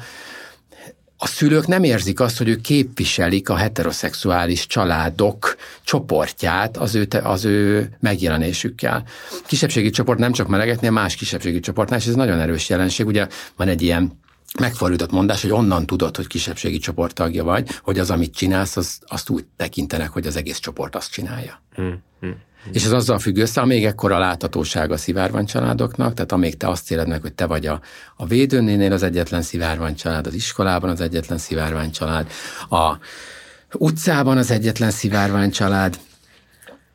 [1.18, 7.46] a szülők nem érzik azt, hogy ők képviselik a heteroszexuális családok csoportját az ő, az
[7.46, 9.04] ő megjelenésükkel.
[9.46, 13.06] Kisebbségi csoport nem csak melegeknél, más kisebbségi csoportnál, és ez nagyon erős jelenség.
[13.06, 14.20] Ugye van egy ilyen
[14.60, 19.00] megfordított mondás, hogy onnan tudod, hogy kisebbségi csoport tagja vagy, hogy az, amit csinálsz, az,
[19.08, 21.62] azt úgy tekintenek, hogy az egész csoport azt csinálja.
[21.76, 22.04] Hmm.
[22.20, 22.36] Hmm.
[22.72, 26.92] És ez azzal függ össze, amíg ekkora láthatóság a szivárvány családoknak, tehát amíg te azt
[26.92, 27.82] éled meg, hogy te vagy a,
[28.16, 32.32] a védőnénél az egyetlen szivárvány család, az iskolában az egyetlen szivárvány család,
[32.70, 32.98] a
[33.72, 36.00] utcában az egyetlen szivárvány család,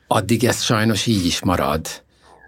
[0.06, 1.86] addig ez sajnos így is marad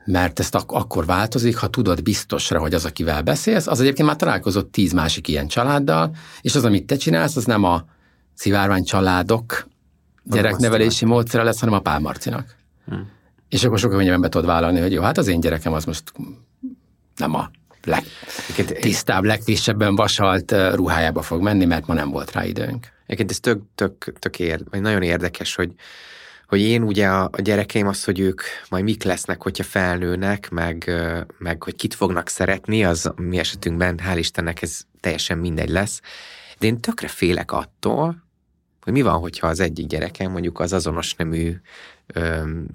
[0.05, 4.17] mert ezt ak- akkor változik, ha tudod biztosra, hogy az, akivel beszélsz, az egyébként már
[4.17, 7.85] találkozott tíz másik ilyen családdal, és az, amit te csinálsz, az nem a
[8.35, 9.69] szivárvány családok
[10.25, 12.57] gyereknevelési módszere lesz, hanem a Pál Marcinak.
[12.87, 13.11] Hmm.
[13.49, 16.13] És akkor sokkal könnyebben be tudod vállalni, hogy jó, hát az én gyerekem az most
[17.17, 17.51] nem a
[17.85, 22.87] legtisztább, legfrissebben vasalt ruhájába fog menni, mert ma nem volt rá időnk.
[23.05, 25.73] Egyébként ez tök, tök, tök ér, vagy nagyon érdekes, hogy,
[26.51, 30.91] hogy én ugye a, a gyerekeim az, hogy ők majd mik lesznek, hogyha felnőnek, meg,
[31.39, 36.01] meg hogy kit fognak szeretni, az mi esetünkben, hál' Istennek ez teljesen mindegy lesz.
[36.59, 38.25] De én tökre félek attól,
[38.81, 41.57] hogy mi van, hogyha az egyik gyerekem mondjuk az azonos nemű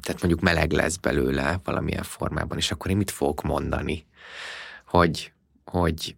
[0.02, 4.06] tehát mondjuk meleg lesz belőle valamilyen formában, és akkor én mit fogok mondani?
[4.86, 5.32] Hogy,
[5.66, 6.16] hogy,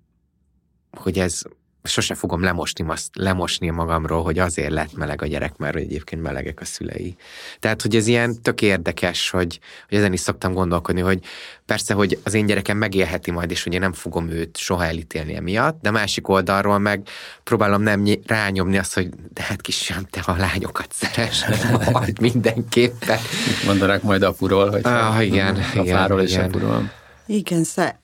[0.91, 1.41] hogy ez
[1.87, 6.59] sose fogom lemosni, azt, lemosni magamról, hogy azért lett meleg a gyerek, mert egyébként melegek
[6.61, 7.15] a szülei.
[7.59, 11.19] Tehát, hogy ez ilyen tök érdekes, hogy, hogy ezen is szoktam gondolkodni, hogy
[11.65, 15.35] persze, hogy az én gyerekem megélheti majd, és hogy én nem fogom őt soha elítélni
[15.35, 17.07] emiatt, de másik oldalról meg
[17.43, 21.45] próbálom nem rányomni azt, hogy de hát kisem, te a lányokat szeres,
[21.91, 23.19] majd mindenképpen.
[23.65, 26.39] Mondanak majd apuról, hogy ah, igen, a igen, fáról igen.
[26.41, 26.91] és apuról.
[27.25, 27.99] Igen, szóval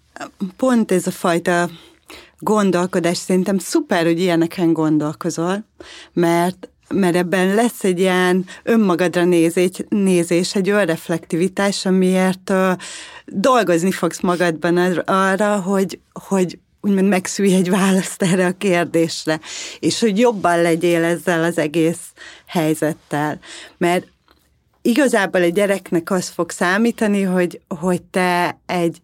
[0.57, 1.69] pont ez a fajta
[2.43, 3.17] gondolkodás.
[3.17, 5.65] Szerintem szuper, hogy ilyeneken gondolkozol,
[6.13, 12.71] mert mert ebben lesz egy ilyen önmagadra nézés, nézés egy önreflektivitás, amiért uh,
[13.25, 19.39] dolgozni fogsz magadban arra, hogy, hogy úgymond megszülj egy választ erre a kérdésre,
[19.79, 22.13] és hogy jobban legyél ezzel az egész
[22.45, 23.39] helyzettel.
[23.77, 24.07] Mert
[24.81, 29.01] igazából egy gyereknek az fog számítani, hogy, hogy te egy,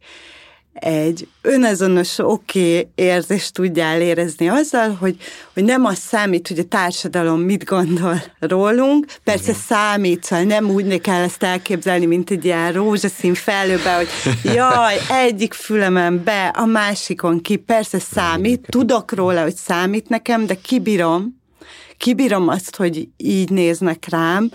[0.79, 5.15] egy önazonos oké okay érzést tudjál érezni azzal, hogy,
[5.53, 9.61] hogy nem az számít, hogy a társadalom mit gondol rólunk, persze Igen.
[9.67, 14.07] számít, szóval nem úgy kell ezt elképzelni, mint egy ilyen rózsaszín felőbe, hogy
[14.55, 20.55] jaj, egyik fülemen be, a másikon ki, persze számít, tudok róla, hogy számít nekem, de
[20.55, 21.38] kibírom,
[21.99, 24.51] kibírom azt, hogy így néznek rám,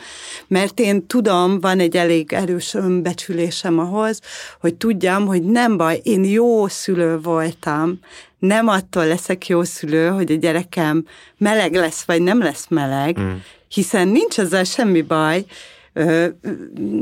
[0.47, 4.21] mert én tudom, van egy elég erős önbecsülésem ahhoz,
[4.61, 7.99] hogy tudjam, hogy nem baj, én jó szülő voltam,
[8.39, 13.33] nem attól leszek jó szülő, hogy a gyerekem meleg lesz, vagy nem lesz meleg, mm.
[13.69, 15.45] hiszen nincs ezzel semmi baj,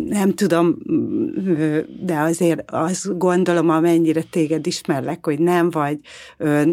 [0.09, 0.77] nem tudom,
[2.01, 5.99] de azért azt gondolom, amennyire téged ismerlek, hogy nem vagy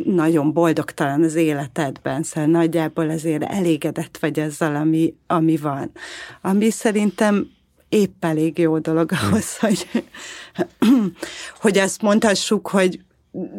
[0.04, 5.92] nagyon boldogtalan az életedben, szóval nagyjából azért elégedett vagy azzal, ami, ami van.
[6.42, 7.48] Ami szerintem
[7.90, 9.70] épp elég jó dolog ahhoz, hmm.
[9.70, 9.88] hogy,
[11.62, 13.00] hogy azt mondhassuk, hogy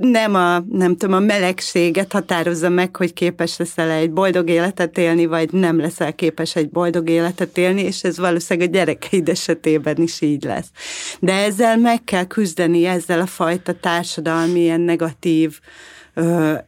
[0.00, 5.26] nem a, nem tudom, a melegséget határozza meg, hogy képes leszel egy boldog életet élni,
[5.26, 10.20] vagy nem leszel képes egy boldog életet élni, és ez valószínűleg a gyerekeid esetében is
[10.20, 10.68] így lesz.
[11.20, 15.59] De ezzel meg kell küzdeni, ezzel a fajta társadalmi ilyen negatív
[15.99, 15.99] előítélettel,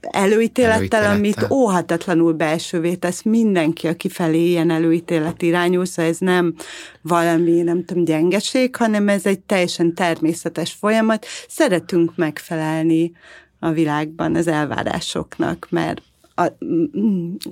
[0.01, 6.55] előítélettel, amit óhatatlanul belsővé tesz mindenki, aki felé ilyen előítélet irányul, szóval ez nem
[7.01, 11.27] valami, nem tudom, gyengeség, hanem ez egy teljesen természetes folyamat.
[11.49, 13.13] Szeretünk megfelelni
[13.59, 16.03] a világban az elvárásoknak, mert
[16.35, 16.47] a,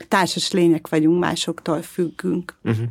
[0.08, 2.54] társas lények vagyunk, másoktól függünk.
[2.64, 2.84] Uh-huh.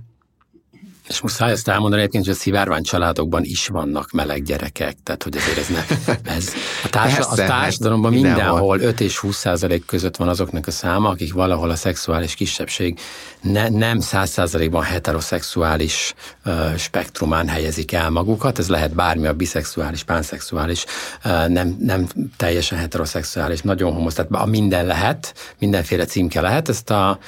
[1.09, 5.37] És muszáj ezt elmondani egyébként, hogy a szivárvány családokban is vannak meleg gyerekek, tehát hogy
[5.37, 5.85] azért ez, ne,
[6.35, 10.27] ez a, társa, Persze, a társadalomban hát mindenhol, mindenhol 5 és 20 százalék között van
[10.27, 12.99] azoknak a száma, akik valahol a szexuális kisebbség
[13.41, 16.13] ne, nem 100 százalékban heteroszexuális
[16.45, 20.85] uh, spektrumán helyezik el magukat, ez lehet bármi a biszexuális, pánszexuális,
[21.25, 26.89] uh, nem, nem teljesen heteroszexuális, nagyon homosz, tehát a minden lehet, mindenféle címke lehet, ezt
[26.89, 27.19] a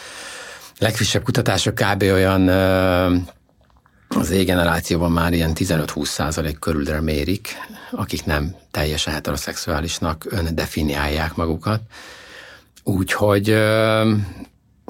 [0.81, 2.01] legfrissebb kutatások kb.
[2.01, 2.49] olyan
[4.15, 7.49] az E-generációban már ilyen 15-20 százalék körülre mérik,
[7.91, 11.81] akik nem teljesen heteroszexuálisnak öndefiniálják magukat.
[12.83, 13.49] Úgyhogy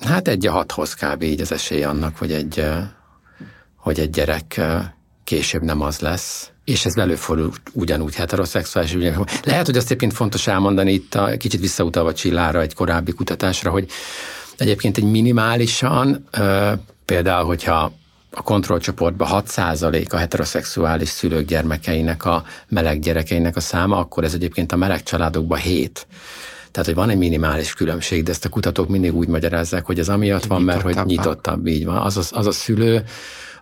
[0.03, 1.23] hát egy a hathoz kb.
[1.23, 2.65] így az esély annak, hogy egy,
[3.75, 4.61] hogy egy gyerek
[5.23, 8.93] később nem az lesz, és ez előfordul ugyanúgy heteroszexuális.
[8.93, 9.29] Ugyanúgy.
[9.43, 13.89] Lehet, hogy azt egyébként fontos elmondani itt, a, kicsit visszautalva Csillára, egy korábbi kutatásra, hogy
[14.57, 16.27] egyébként egy minimálisan,
[17.05, 17.99] például, hogyha
[18.31, 24.71] a kontrollcsoportban 6% a heteroszexuális szülők gyermekeinek, a meleg gyerekeinek a száma, akkor ez egyébként
[24.71, 26.07] a meleg családokban 7.
[26.71, 30.09] Tehát, hogy van egy minimális különbség, de ezt a kutatók mindig úgy magyarázzák, hogy ez
[30.09, 31.97] amiatt van, mert hogy nyitottabb, így van.
[31.97, 33.03] Az, az, az a szülő,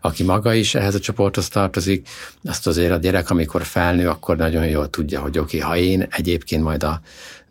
[0.01, 2.07] aki maga is ehhez a csoporthoz tartozik,
[2.43, 6.07] azt azért a gyerek, amikor felnő, akkor nagyon jól tudja, hogy oké, okay, ha én
[6.09, 7.01] egyébként majd a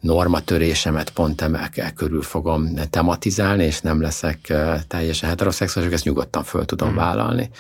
[0.00, 4.52] normatörésemet pont emelkel körül fogom tematizálni, és nem leszek
[4.86, 6.94] teljesen heteroszexuális, ezt nyugodtan föl tudom mm.
[6.94, 7.50] vállalni.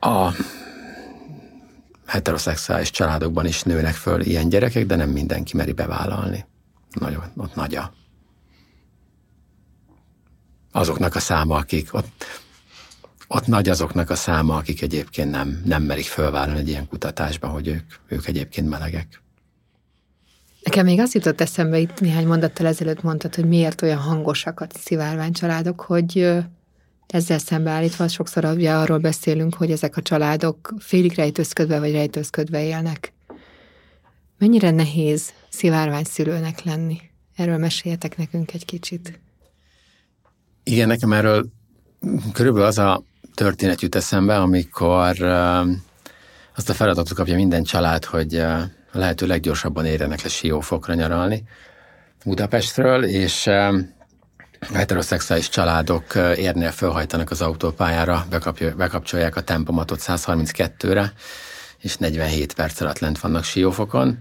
[0.00, 0.30] A
[2.06, 6.44] heteroszexuális családokban is nőnek föl ilyen gyerekek, de nem mindenki meri bevállalni.
[7.00, 7.92] Nagyon, ott nagy a
[10.74, 12.24] azoknak a száma, akik ott,
[13.28, 17.68] ott nagy azoknak a száma, akik egyébként nem, nem merik fölvállalni egy ilyen kutatásban, hogy
[17.68, 19.22] ők, ők egyébként melegek.
[20.64, 24.66] Nekem még azt jutott eszembe, itt néhány mondattal ezelőtt mondtad, hogy miért olyan hangosak a
[24.84, 26.36] szivárvány családok, hogy
[27.06, 33.12] ezzel szembeállítva sokszor ugye arról beszélünk, hogy ezek a családok félig rejtőzködve vagy rejtőzködve élnek.
[34.38, 37.00] Mennyire nehéz szivárvány szülőnek lenni?
[37.36, 39.20] Erről meséljetek nekünk egy kicsit.
[40.62, 41.46] Igen, nekem erről
[42.32, 43.02] körülbelül az a
[43.34, 45.22] történet jut eszembe, amikor
[46.56, 48.44] azt a feladatot kapja minden család, hogy
[48.94, 51.42] a lehető leggyorsabban érjenek le Siófokra nyaralni
[52.24, 58.26] Budapestről, és a heteroszexuális családok érnél fölhajtanak az autópályára,
[58.76, 61.12] bekapcsolják a tempomatot 132-re,
[61.78, 64.18] és 47 perc alatt lent vannak Siófokon,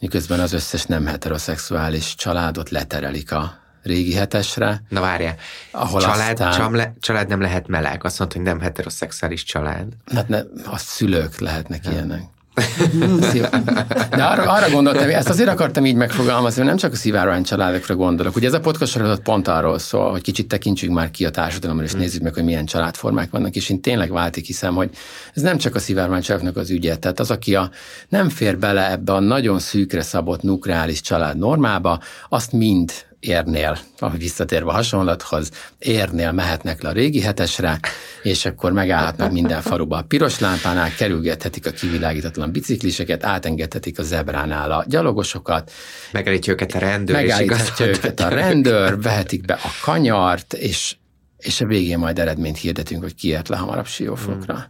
[0.00, 4.82] miközben az összes nem heteroszexuális családot leterelik a régi hetesre.
[4.88, 5.36] Na várjál,
[5.70, 6.52] ahol család, aztán...
[6.52, 9.86] család, család nem lehet meleg, azt mondta, hogy nem heteroszexuális család.
[10.14, 11.92] Hát ne, a szülők lehetnek nem.
[11.92, 12.22] ilyenek.
[14.10, 17.94] De arra, arra gondoltam, ezt azért akartam így megfogalmazni, hogy nem csak a szivárvány családokra
[17.94, 18.36] gondolok.
[18.36, 21.84] Ugye ez a podcast sorozat pont arról szól, hogy kicsit tekintsük már ki a társadalomra,
[21.84, 22.00] és hmm.
[22.00, 24.90] nézzük meg, hogy milyen családformák vannak, és én tényleg váltik hiszem, hogy
[25.34, 26.96] ez nem csak a szivárvány családoknak az ügye.
[26.96, 27.70] Tehát az, aki a,
[28.08, 34.18] nem fér bele ebbe a nagyon szűkre szabott nukleáris család normába, azt mind érnél, ahogy
[34.18, 37.80] visszatérve a hasonlathoz, érnél mehetnek le a régi hetesre,
[38.22, 44.70] és akkor megállhatnak minden faluba a piros lámpánál, kerülgethetik a kivilágítatlan bicikliseket, átengedhetik a zebránál
[44.70, 45.72] a gyalogosokat.
[46.12, 47.16] Megállítja őket a rendőr.
[47.16, 50.96] Megállítja őket a rendőr, vehetik be a kanyart, és,
[51.36, 54.54] és a végén majd eredményt hirdetünk, hogy kiért le hamarabb siófokra.
[54.54, 54.64] Hmm.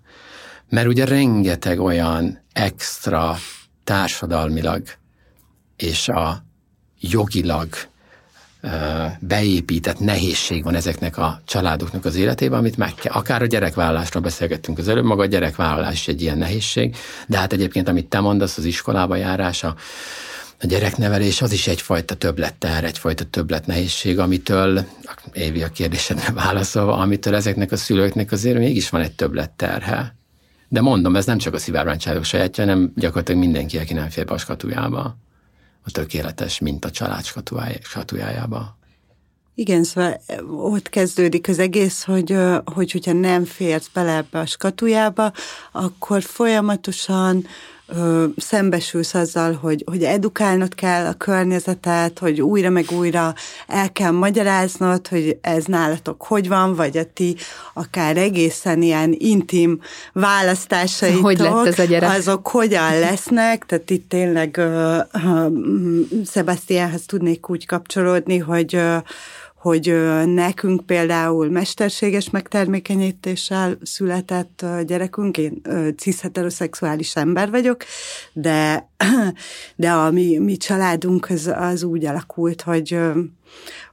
[0.68, 3.36] Mert ugye rengeteg olyan extra
[3.84, 4.82] társadalmilag
[5.76, 6.44] és a
[7.00, 7.68] jogilag
[9.20, 13.12] beépített nehézség van ezeknek a családoknak az életében, amit meg kell.
[13.12, 16.96] Akár a gyerekvállalásról beszélgettünk az előbb, maga a gyerekvállalás is egy ilyen nehézség,
[17.26, 19.74] de hát egyébként, amit te mondasz, az iskolába járása,
[20.62, 24.84] a gyereknevelés az is egyfajta többletteher, egyfajta többlet nehézség, amitől,
[25.32, 30.14] Évi a kérdésedre válaszolva, amitől ezeknek a szülőknek azért mégis van egy többletterhe.
[30.68, 34.34] De mondom, ez nem csak a szivárványságok sajátja, hanem gyakorlatilag mindenki, aki nem fér be
[34.34, 35.16] a skatujába
[35.90, 37.24] tökéletes mint a család
[37.82, 38.78] skatujájába.
[39.54, 45.32] Igen, szóval ott kezdődik az egész, hogy, hogy hogyha nem férsz bele ebbe a skatujába,
[45.72, 47.46] akkor folyamatosan
[47.96, 53.34] ö, szembesülsz azzal, hogy, hogy edukálnod kell a környezetet, hogy újra meg újra
[53.66, 57.36] el kell magyaráznod, hogy ez nálatok hogy van, vagy a ti
[57.74, 59.80] akár egészen ilyen intim
[60.12, 62.10] választásaitok, hogy lett ez a gyerek?
[62.10, 65.46] azok hogyan lesznek, tehát itt tényleg ö, ö,
[66.26, 68.96] Sebastianhez tudnék úgy kapcsolódni, hogy ö,
[69.60, 69.94] hogy
[70.26, 75.62] nekünk például mesterséges megtermékenyítéssel született gyerekünk, én
[75.96, 77.84] cisheteroszexuális ember vagyok,
[78.32, 78.88] de,
[79.76, 82.98] de a mi, mi családunk az, az úgy alakult, hogy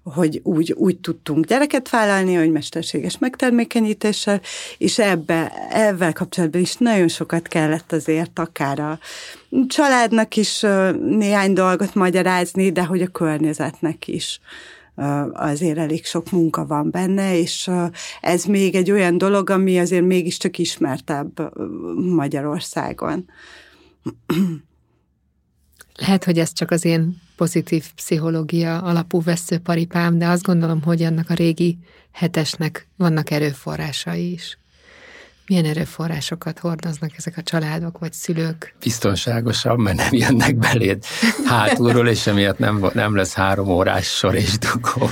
[0.04, 4.42] hogy úgy, úgy tudtunk gyereket vállalni, hogy mesterséges megtermékenyítéssel,
[4.78, 9.00] és ebbe, ebben kapcsolatban is nagyon sokat kellett azért akár a
[9.68, 10.62] családnak is
[11.00, 14.40] néhány dolgot magyarázni, de hogy a környezetnek is
[15.34, 17.70] azért elég sok munka van benne, és
[18.22, 21.54] ez még egy olyan dolog, ami azért mégiscsak ismertebb
[21.96, 23.30] Magyarországon.
[25.96, 31.30] Lehet, hogy ez csak az én pozitív pszichológia alapú veszőparipám, de azt gondolom, hogy annak
[31.30, 31.78] a régi
[32.12, 34.58] hetesnek vannak erőforrásai is.
[35.48, 38.76] Milyen erőforrásokat hordoznak ezek a családok vagy szülők?
[38.80, 41.04] Biztonságosabb, mert nem jönnek beléd
[41.46, 45.10] hátulról, és emiatt nem, nem lesz három órás sor és dugó.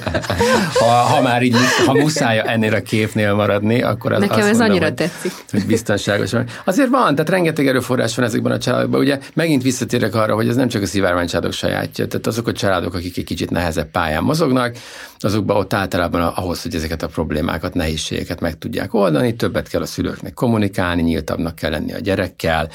[0.80, 1.56] ha, ha már így,
[1.86, 5.32] ha muszáj ennél a képnél maradni, akkor az Nekem azt ez mondom, annyira hogy, tetszik.
[5.50, 6.46] Hogy biztonságosan.
[6.64, 9.00] Azért van, tehát rengeteg erőforrás van ezekben a családokban.
[9.00, 12.94] Ugye megint visszatérek arra, hogy ez nem csak a szivárványcsaládok sajátja, tehát azok a családok,
[12.94, 14.76] akik egy kicsit nehezebb pályán mozognak,
[15.18, 19.86] azokban ott általában ahhoz, hogy ezeket a problémákat, nehézségeket meg tudják oldani, többet kell a
[19.86, 22.70] szülőknek kommunikálni, nyíltabbnak kell lenni a gyerekkel,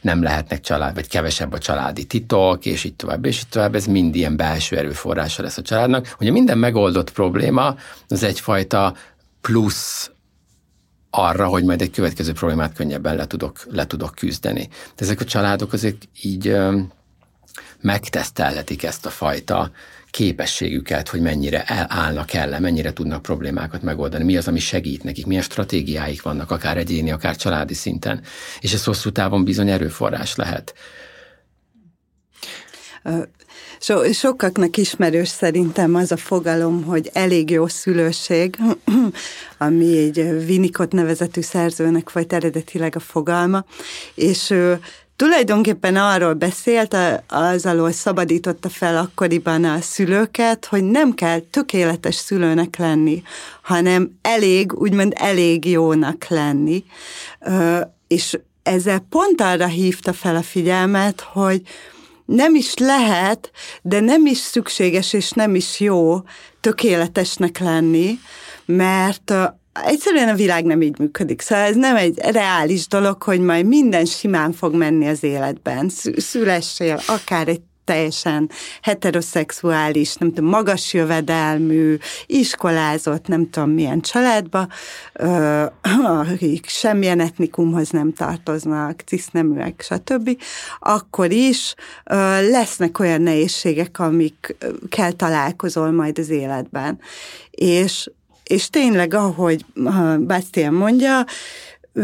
[0.00, 3.74] nem lehetnek család, vagy kevesebb a családi titok, és így tovább, és így tovább.
[3.74, 6.16] Ez mind ilyen belső erőforrása lesz a családnak.
[6.20, 7.76] Ugye minden megoldott probléma
[8.08, 8.94] az egyfajta
[9.40, 10.10] plusz
[11.10, 14.68] arra, hogy majd egy következő problémát könnyebben le tudok, le tudok küzdeni.
[14.68, 16.56] De ezek a családok azért így
[17.80, 19.70] megtesztelhetik ezt a fajta
[20.10, 25.42] képességüket, hogy mennyire állnak el, mennyire tudnak problémákat megoldani, mi az, ami segít nekik, milyen
[25.42, 28.22] stratégiáik vannak, akár egyéni, akár családi szinten.
[28.60, 30.74] És ez hosszú távon bizony erőforrás lehet.
[33.80, 38.56] So, sokaknak ismerős szerintem az a fogalom, hogy elég jó szülőség,
[39.58, 43.64] ami egy Winnicott nevezetű szerzőnek volt eredetileg a fogalma,
[44.14, 44.54] és
[45.18, 46.96] tulajdonképpen arról beszélt,
[47.26, 53.22] az alól szabadította fel akkoriban a szülőket, hogy nem kell tökéletes szülőnek lenni,
[53.62, 56.84] hanem elég, úgymond elég jónak lenni.
[58.08, 61.62] És ezzel pont arra hívta fel a figyelmet, hogy
[62.24, 63.50] nem is lehet,
[63.82, 66.20] de nem is szükséges és nem is jó
[66.60, 68.18] tökéletesnek lenni,
[68.64, 69.32] mert
[69.72, 71.40] egyszerűen a világ nem így működik.
[71.40, 75.88] Szóval ez nem egy reális dolog, hogy majd minden simán fog menni az életben.
[76.16, 78.50] Szülessél akár egy teljesen
[78.82, 81.96] heteroszexuális, nem tudom, magas jövedelmű,
[82.26, 84.68] iskolázott, nem tudom milyen családba,
[86.32, 90.42] akik semmilyen etnikumhoz nem tartoznak, ciszneműek, stb.,
[90.78, 91.74] akkor is
[92.50, 97.00] lesznek olyan nehézségek, amikkel találkozol majd az életben.
[97.50, 98.10] És
[98.48, 99.64] és tényleg, ahogy
[100.26, 101.24] Bastian mondja,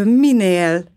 [0.04, 0.92] minél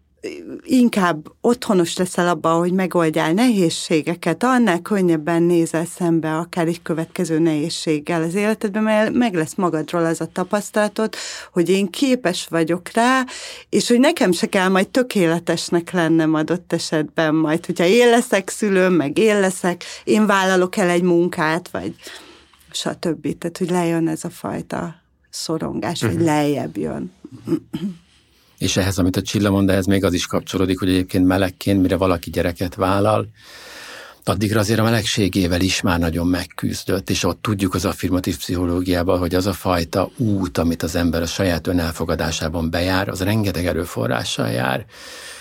[0.63, 8.21] inkább otthonos leszel abban, hogy megoldjál nehézségeket, annál könnyebben nézel szembe akár egy következő nehézséggel
[8.23, 11.15] az életedben, mert meg lesz magadról az a tapasztalatod,
[11.53, 13.25] hogy én képes vagyok rá,
[13.69, 18.93] és hogy nekem se kell majd tökéletesnek lennem adott esetben majd, hogyha én leszek szülőm,
[18.93, 21.95] meg én leszek, én vállalok el egy munkát, vagy
[22.71, 23.37] stb.
[23.37, 25.05] Tehát, hogy lejön ez a fajta
[25.37, 26.17] szorongás, uh-huh.
[26.17, 27.11] vagy lejjebb jön.
[28.57, 31.95] És ehhez, amit a Csilla mond, ehhez még az is kapcsolódik, hogy egyébként melegként, mire
[31.95, 33.27] valaki gyereket vállal,
[34.23, 39.35] addigra azért a melegségével is már nagyon megküzdött, és ott tudjuk az affirmatív pszichológiában, hogy
[39.35, 44.85] az a fajta út, amit az ember a saját önelfogadásában bejár, az rengeteg erőforrással jár.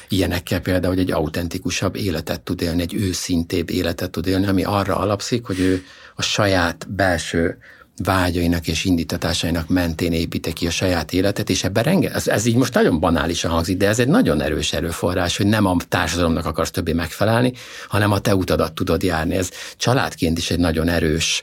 [0.09, 4.97] Ilyenekkel például, hogy egy autentikusabb életet tud élni, egy őszintébb életet tud élni, ami arra
[4.97, 5.85] alapszik, hogy ő
[6.15, 7.59] a saját belső
[8.05, 12.57] vágyainak és indítatásainak mentén építi ki a saját életet, és ebben renge, ez, ez így
[12.57, 16.71] most nagyon banálisan hangzik, de ez egy nagyon erős erőforrás, hogy nem a társadalomnak akarsz
[16.71, 17.53] többé megfelelni,
[17.89, 19.37] hanem a te utadat tudod járni.
[19.37, 21.43] Ez családként is egy nagyon erős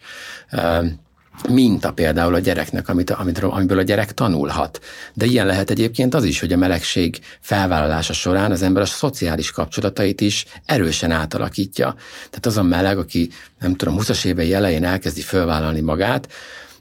[1.50, 4.80] minta például a gyereknek, amit, amit, amiből a gyerek tanulhat.
[5.14, 9.52] De ilyen lehet egyébként az is, hogy a melegség felvállalása során az ember a szociális
[9.52, 11.96] kapcsolatait is erősen átalakítja.
[12.30, 13.30] Tehát az a meleg, aki
[13.60, 16.32] nem tudom, 20-as évei elején elkezdi felvállalni magát,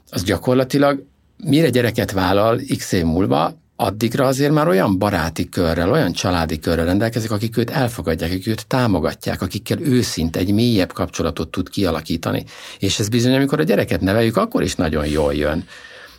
[0.09, 1.05] az gyakorlatilag
[1.37, 6.85] mire gyereket vállal x év múlva, addigra azért már olyan baráti körrel, olyan családi körrel
[6.85, 12.43] rendelkezik, akik őt elfogadják, akik őt támogatják, akikkel őszinte egy mélyebb kapcsolatot tud kialakítani.
[12.79, 15.63] És ez bizony, amikor a gyereket neveljük, akkor is nagyon jól jön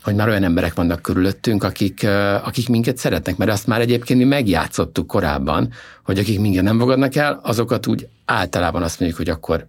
[0.02, 2.06] hogy már olyan emberek vannak körülöttünk, akik,
[2.42, 5.72] akik minket szeretnek, mert azt már egyébként mi megjátszottuk korábban,
[6.04, 9.66] hogy akik minket nem fogadnak el, azokat úgy általában azt mondjuk, hogy akkor,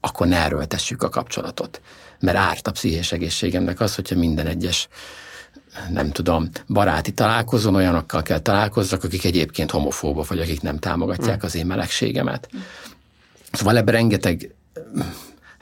[0.00, 1.80] akkor ne erőltessük a kapcsolatot.
[2.20, 4.88] Mert árt a pszichés egészségemnek az, hogyha minden egyes
[5.90, 11.46] nem tudom, baráti találkozón olyanokkal kell találkozzak, akik egyébként homofóbok, vagy akik nem támogatják hm.
[11.46, 12.48] az én melegségemet.
[13.52, 14.54] Szóval ebben rengeteg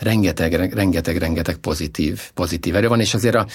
[0.00, 3.46] rengeteg, rengeteg, rengeteg pozitív, pozitív erő van, és azért a,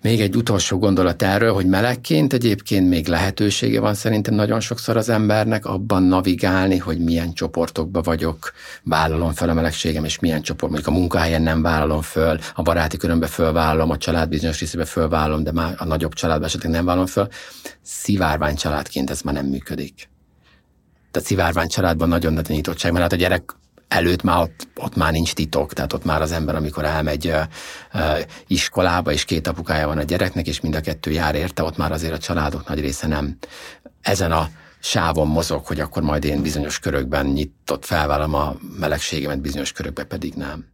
[0.00, 5.08] még egy utolsó gondolat erről, hogy melegként egyébként még lehetősége van szerintem nagyon sokszor az
[5.08, 10.94] embernek abban navigálni, hogy milyen csoportokba vagyok, vállalom fel a melegségem, és milyen csoport, mondjuk
[10.94, 15.52] a munkahelyen nem vállalom föl, a baráti körömbe fölvállalom, a család bizonyos részébe fölvállalom, de
[15.52, 17.28] már a nagyobb családban esetleg nem vállalom föl.
[17.82, 20.08] Szivárvány családként ez már nem működik.
[21.12, 23.54] a szivárvány családban nagyon nagy nyitottság, mert hát a gyerek
[23.88, 27.32] előtt már ott, ott már nincs titok, tehát ott már az ember, amikor elmegy
[28.46, 31.92] iskolába, és két apukája van a gyereknek, és mind a kettő jár érte, ott már
[31.92, 33.38] azért a családok nagy része nem
[34.02, 34.48] ezen a
[34.80, 40.34] sávon mozog, hogy akkor majd én bizonyos körökben nyitott felvállom a melegségemet, bizonyos körökben pedig
[40.34, 40.64] nem.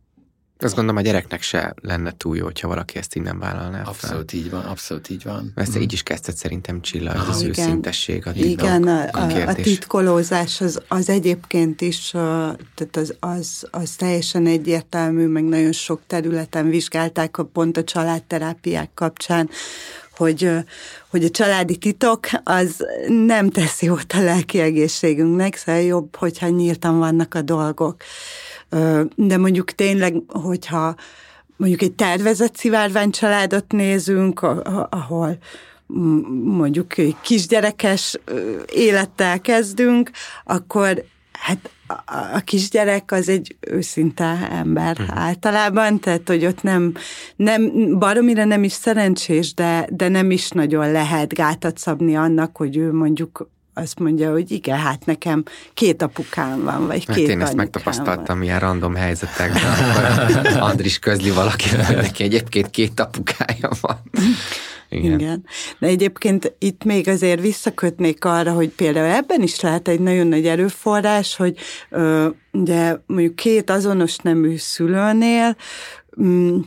[0.63, 4.31] Azt gondolom, a gyereknek se lenne túl jó, hogyha valaki ezt így nem vállalná Abszolút
[4.31, 4.41] fel.
[4.41, 5.53] így van, abszolút így van.
[5.55, 5.81] Ezt mm.
[5.81, 7.51] így is kezdett szerintem Csilla, ah, az igen.
[7.51, 13.67] őszintesség, a titok, Igen, a, a, a titkolózás az, az egyébként is, tehát az, az,
[13.71, 19.51] az teljesen egyértelmű, meg nagyon sok területen vizsgálták a pont a családterápiák kapcsán,
[20.17, 20.51] hogy,
[21.09, 26.99] hogy a családi titok az nem teszi jót a lelki egészségünknek, szóval jobb, hogyha nyíltan
[26.99, 27.97] vannak a dolgok.
[29.15, 30.95] De mondjuk tényleg, hogyha
[31.57, 34.43] mondjuk egy tervezett szivárvány családot nézünk,
[34.91, 35.39] ahol
[36.45, 38.19] mondjuk kisgyerekes
[38.73, 40.11] élettel kezdünk,
[40.45, 41.71] akkor hát
[42.35, 45.19] a kisgyerek az egy őszinte ember uh-huh.
[45.19, 46.95] általában, tehát hogy ott nem,
[47.37, 52.77] nem baromira nem is szerencsés, de, de nem is nagyon lehet gátat szabni annak, hogy
[52.77, 55.43] ő mondjuk azt mondja, hogy igen, hát nekem
[55.75, 58.43] két apukám van, vagy hát két én ezt megtapasztaltam van.
[58.43, 59.63] ilyen random helyzetekben,
[60.61, 64.01] Andris közli valaki, neki egyébként két apukája van.
[64.89, 65.21] Igen.
[65.21, 65.45] Igen.
[65.79, 70.47] De egyébként itt még azért visszakötnék arra, hogy például ebben is lehet egy nagyon nagy
[70.47, 71.57] erőforrás, hogy
[71.91, 75.57] ö, ugye mondjuk két azonos nemű szülőnél
[76.23, 76.59] mm,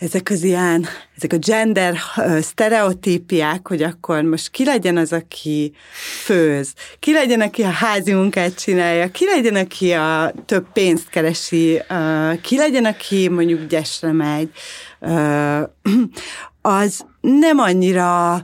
[0.00, 0.86] ezek az ilyen,
[1.16, 1.96] ezek a gender
[2.40, 5.72] sztereotípiák, hogy akkor most ki legyen az, aki
[6.24, 11.82] főz, ki legyen, aki a házi munkát csinálja, ki legyen, aki a több pénzt keresi,
[12.42, 14.50] ki legyen, aki mondjuk gyesre megy,
[16.62, 18.42] az nem annyira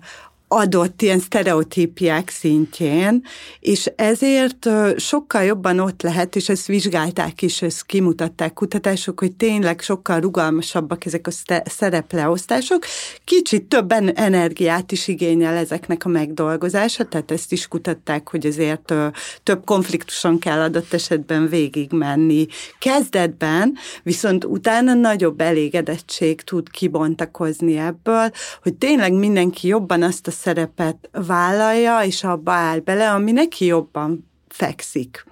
[0.48, 3.22] adott ilyen sztereotípiák szintjén,
[3.60, 9.80] és ezért sokkal jobban ott lehet, és ezt vizsgálták is, ezt kimutatták kutatások, hogy tényleg
[9.80, 11.30] sokkal rugalmasabbak ezek a
[11.64, 12.84] szerepleosztások.
[13.24, 18.94] Kicsit több energiát is igényel ezeknek a megdolgozása, tehát ezt is kutatták, hogy azért
[19.42, 22.46] több konfliktuson kell adott esetben végigmenni
[22.78, 28.30] kezdetben, viszont utána nagyobb elégedettség tud kibontakozni ebből,
[28.62, 34.30] hogy tényleg mindenki jobban azt a szerepet vállalja, és abba áll bele, ami neki jobban
[34.48, 35.24] fekszik.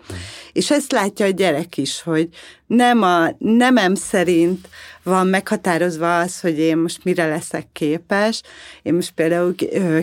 [0.52, 2.28] És ezt látja a gyerek is, hogy
[2.66, 4.68] nem a nemem szerint
[5.02, 8.42] van meghatározva az, hogy én most mire leszek képes.
[8.82, 9.54] Én most például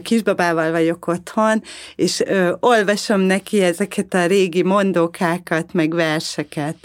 [0.04, 1.64] kisbabával vagyok otthon,
[1.95, 2.24] és
[2.60, 6.76] olvasom neki ezeket a régi mondókákat, meg verseket.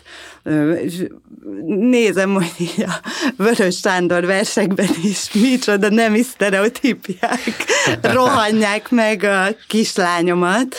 [1.67, 3.01] Nézem, hogy így a
[3.37, 7.41] Vörös Sándor versekben is micsoda nemi sztereotípiák
[8.03, 10.77] rohanják meg a kislányomat,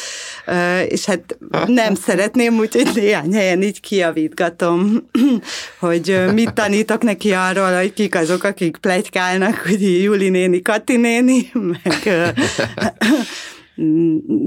[0.88, 5.10] és hát nem szeretném, úgyhogy néhány helyen így kiavítgatom,
[5.80, 11.52] hogy mit tanítok neki arról, hogy kik azok, akik plegykálnak, hogy Juli néni, Kati néni,
[11.84, 12.10] meg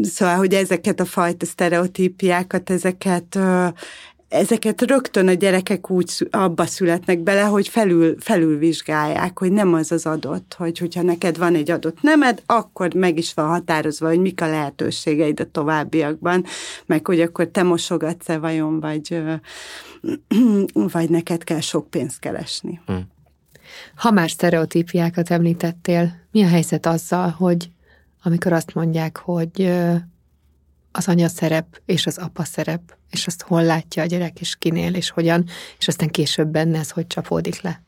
[0.02, 3.38] Szóval, hogy ezeket a fajta sztereotípiákat, ezeket
[4.30, 10.06] ezeket rögtön a gyerekek úgy abba születnek bele, hogy felül, felülvizsgálják, hogy nem az az
[10.06, 14.40] adott, hogy hogyha neked van egy adott nemed, akkor meg is van határozva, hogy mik
[14.40, 16.44] a lehetőségeid a továbbiakban,
[16.86, 19.22] meg hogy akkor te mosogatsz-e vajon, vagy,
[20.92, 22.80] vagy neked kell sok pénzt keresni.
[22.86, 22.94] Hm.
[23.94, 27.70] Ha már sztereotípiákat említettél, mi a helyzet azzal, hogy
[28.22, 29.72] amikor azt mondják, hogy
[30.92, 32.80] az anya szerep és az apa szerep,
[33.10, 35.44] és azt hol látja a gyerek, és kinél, és hogyan,
[35.78, 37.82] és aztán később benne ez hogy csapódik le.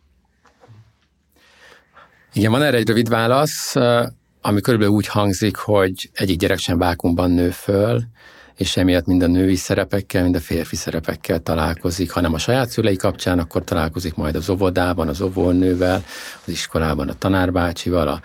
[2.33, 3.75] Igen, van erre egy rövid válasz,
[4.41, 8.03] ami körülbelül úgy hangzik, hogy egyik gyerek sem vákumban nő föl,
[8.57, 12.97] és emiatt mind a női szerepekkel, mind a férfi szerepekkel találkozik, hanem a saját szülei
[12.97, 16.05] kapcsán, akkor találkozik majd az óvodában, az óvónővel,
[16.45, 18.21] az iskolában a tanárbácsival, a,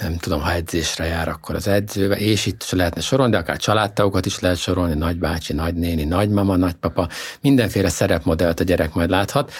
[0.00, 4.26] nem tudom, ha edzésre jár, akkor az edzővel, és itt lehetne sorolni, de akár családtagokat
[4.26, 7.08] is lehet sorolni, nagybácsi, nagynéni, nagymama, nagypapa,
[7.40, 9.52] mindenféle szerepmodellt a gyerek majd láthat.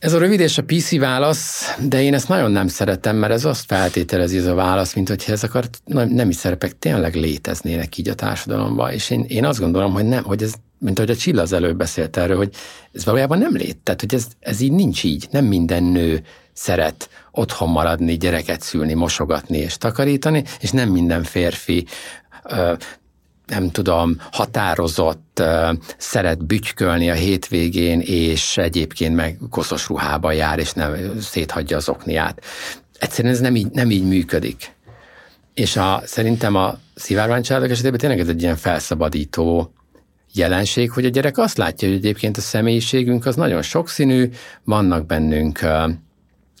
[0.00, 3.44] Ez a rövid és a PC válasz, de én ezt nagyon nem szeretem, mert ez
[3.44, 8.14] azt feltételezi ez a válasz, mint hogyha ezek a nemi szerepek tényleg léteznének így a
[8.14, 11.52] társadalomban, és én, én azt gondolom, hogy nem, hogy ez, mint ahogy a Csilla az
[11.52, 12.54] előbb beszélt erről, hogy
[12.92, 16.22] ez valójában nem lét, tehát hogy ez, ez így nincs így, nem minden nő
[16.52, 21.86] szeret otthon maradni, gyereket szülni, mosogatni és takarítani, és nem minden férfi
[23.50, 25.42] nem tudom, határozott,
[25.96, 32.42] szeret bütykölni a hétvégén, és egyébként meg koszos ruhába jár, és nem széthagyja az okniát.
[32.98, 34.72] Egyszerűen ez nem így, nem így működik.
[35.54, 39.72] És a, szerintem a szivárványcsaládok esetében tényleg ez egy ilyen felszabadító
[40.32, 44.30] jelenség, hogy a gyerek azt látja, hogy egyébként a személyiségünk az nagyon sokszínű,
[44.64, 45.60] vannak bennünk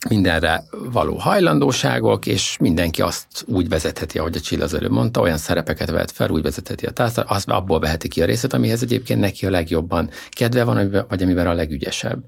[0.08, 5.36] mindenre való hajlandóságok, és mindenki azt úgy vezetheti, ahogy a Csill az előbb mondta, olyan
[5.36, 9.20] szerepeket vehet fel, úgy vezetheti a tárcát, az abból veheti ki a részét, amihez egyébként
[9.20, 12.24] neki a legjobban kedve van, vagy amiben a legügyesebb.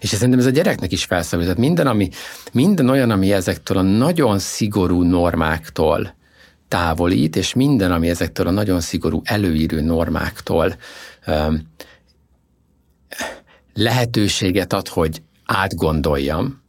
[0.00, 1.56] És szerintem ez a gyereknek is felszabadít.
[1.56, 2.08] Minden, ami,
[2.52, 6.14] minden olyan, ami ezektől a nagyon szigorú normáktól
[6.68, 10.76] távolít, és minden, ami ezektől a nagyon szigorú előírő normáktól
[11.26, 11.72] um,
[13.74, 16.62] lehetőséget ad, hogy átgondoljam,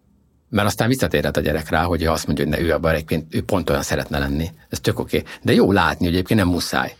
[0.49, 3.43] mert aztán visszatérhet a gyerek rá, hogy azt mondja, hogy ne, ő abban egyébként ő
[3.43, 4.51] pont olyan szeretne lenni.
[4.69, 5.17] Ez tök oké.
[5.17, 5.31] Okay.
[5.41, 6.95] De jó látni, hogy egyébként nem muszáj.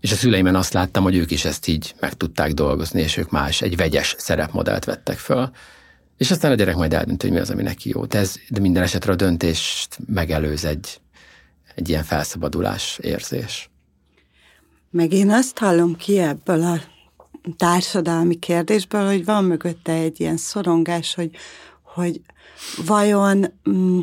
[0.00, 3.30] És a szüleimen azt láttam, hogy ők is ezt így meg tudták dolgozni, és ők
[3.30, 5.50] más, egy vegyes szerepmodellt vettek föl.
[6.16, 8.04] És aztán a gyerek majd eldönt, hogy mi az, ami neki jó.
[8.04, 11.00] De, ez, de minden esetre a döntést megelőz egy,
[11.74, 13.70] egy ilyen felszabadulás érzés.
[14.90, 16.80] Meg én azt hallom ki ebből a
[17.56, 21.30] társadalmi kérdésből, hogy van mögötte egy ilyen szorongás, hogy,
[21.94, 22.20] hogy
[22.86, 24.00] vajon mm,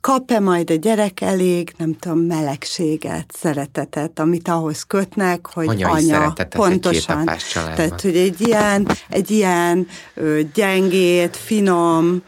[0.00, 6.32] kap-e majd a gyerek elég, nem tudom, melegséget, szeretetet, amit ahhoz kötnek, hogy Anyai anya,
[6.48, 7.24] pontosan.
[7.52, 12.22] Tehát, hogy egy ilyen, egy ilyen ö, gyengét, finom,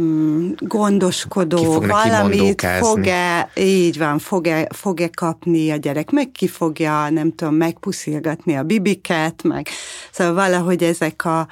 [0.00, 7.10] mm, gondoskodó fog valamit fog-e, így van, fog-e, fog-e kapni a gyerek, meg ki fogja,
[7.10, 9.68] nem tudom, megpuszilgatni a bibiket, meg
[10.12, 11.48] szóval valahogy ezek a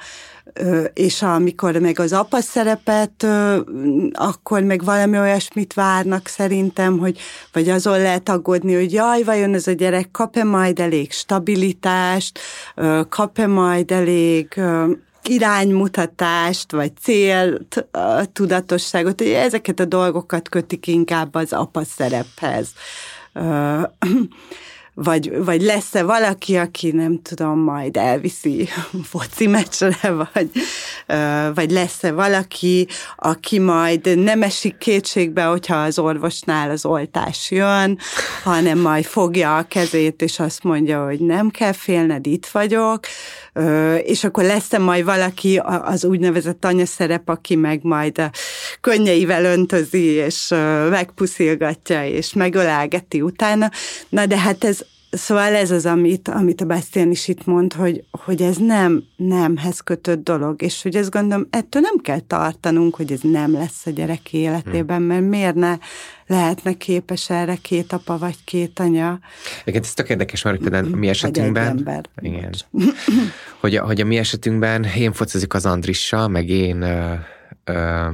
[0.93, 3.27] és amikor meg az apa szerepet,
[4.11, 7.19] akkor meg valami olyasmit várnak szerintem, hogy
[7.53, 12.39] vagy azon lehet aggódni, hogy jaj, vajon ez a gyerek kap-e majd elég stabilitást,
[13.09, 14.61] kap-e majd elég
[15.23, 17.85] iránymutatást, vagy célt,
[18.33, 22.67] tudatosságot, ezeket a dolgokat kötik inkább az apa szerephez
[24.93, 28.69] vagy, vagy lesz-e valaki, aki nem tudom, majd elviszi
[29.11, 30.49] foci meccsre, vagy,
[31.55, 32.87] vagy lesz-e valaki,
[33.17, 37.97] aki majd nem esik kétségbe, hogyha az orvosnál az oltás jön,
[38.43, 43.05] hanem majd fogja a kezét, és azt mondja, hogy nem kell félned, itt vagyok,
[44.03, 48.31] és akkor lesz-e majd valaki az úgynevezett anyaszerep, aki meg majd a
[48.81, 50.53] könnyeivel öntözi, és
[50.89, 53.71] megpuszilgatja, és megölelgeti utána.
[54.09, 54.79] Na de hát ez,
[55.15, 59.79] Szóval ez az, amit, amit a Bastian is itt mond, hogy, hogy ez nem nemhez
[59.79, 63.89] kötött dolog, és hogy ezt gondolom, ettől nem kell tartanunk, hogy ez nem lesz a
[63.89, 65.03] gyerek életében, hm.
[65.03, 65.77] mert miért ne
[66.27, 69.19] lehetne képes erre két apa vagy két anya.
[69.65, 71.67] Igen, ez tök érdekes, mert például mi esetünkben...
[71.67, 72.53] Ember, igen,
[73.59, 77.13] hogy, a, hogy a mi esetünkben én focizik az Andrissal, meg én ö,
[77.63, 78.07] ö,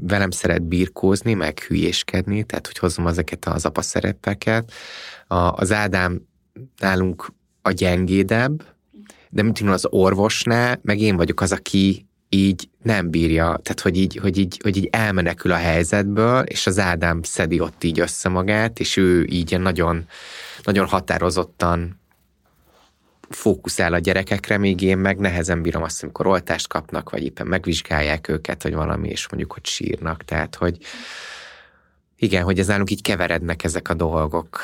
[0.00, 4.72] velem szeret birkózni, meg hülyéskedni, tehát hogy hozom ezeket az apa szerepeket.
[5.26, 6.20] A, az Ádám
[6.76, 8.64] nálunk a gyengédebb,
[9.30, 14.16] de mint az orvosnál, meg én vagyok az, aki így nem bírja, tehát hogy így,
[14.16, 18.80] hogy, így, hogy így elmenekül a helyzetből, és az Ádám szedi ott így össze magát,
[18.80, 20.06] és ő így nagyon,
[20.62, 22.00] nagyon határozottan
[23.28, 28.28] fókuszál a gyerekekre, még én meg nehezen bírom azt, amikor oltást kapnak, vagy éppen megvizsgálják
[28.28, 30.24] őket, hogy valami, és mondjuk, hogy sírnak.
[30.24, 30.78] Tehát, hogy
[32.16, 34.60] igen, hogy ez nálunk így keverednek ezek a dolgok.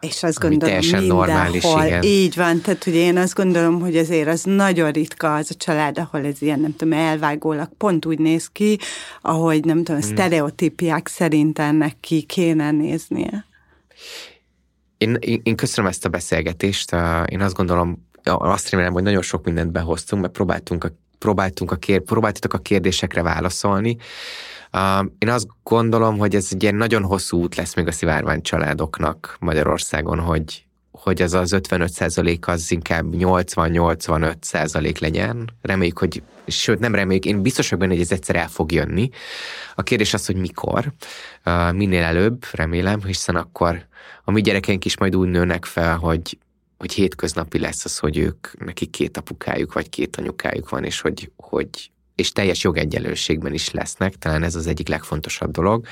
[0.00, 2.02] És azt gondolom, teljesen normális, igen.
[2.02, 5.98] Így van, tehát hogy én azt gondolom, hogy azért az nagyon ritka az a család,
[5.98, 8.78] ahol ez ilyen, nem tudom, elvágólag pont úgy néz ki,
[9.20, 10.10] ahogy nem tudom, hmm.
[10.10, 13.44] sztereotípiák szerint ennek ki kéne néznie.
[14.98, 16.92] Én, én, én köszönöm ezt a beszélgetést.
[17.24, 21.76] Én azt gondolom, azt remélem, hogy nagyon sok mindent behoztunk, mert próbáltunk a, próbáltunk a
[21.76, 23.96] kér, próbáltatok a kérdésekre válaszolni.
[25.18, 29.36] Én azt gondolom, hogy ez egy ilyen nagyon hosszú út lesz még a szivárvány családoknak
[29.40, 35.50] Magyarországon, hogy, hogy ez az 55 százalék az inkább 80-85 százalék legyen.
[35.62, 39.08] Reméljük, hogy, sőt nem reméljük, én biztos vagyok benne, hogy ez egyszer el fog jönni.
[39.74, 40.92] A kérdés az, hogy mikor.
[41.72, 43.86] Minél előbb, remélem, hiszen akkor
[44.24, 46.38] a mi gyerekeink is majd úgy nőnek fel, hogy,
[46.78, 51.30] hogy hétköznapi lesz az, hogy ők, nekik két apukájuk vagy két anyukájuk van, és hogy,
[51.36, 55.86] hogy és teljes jogegyenlőségben is lesznek, talán ez az egyik legfontosabb dolog.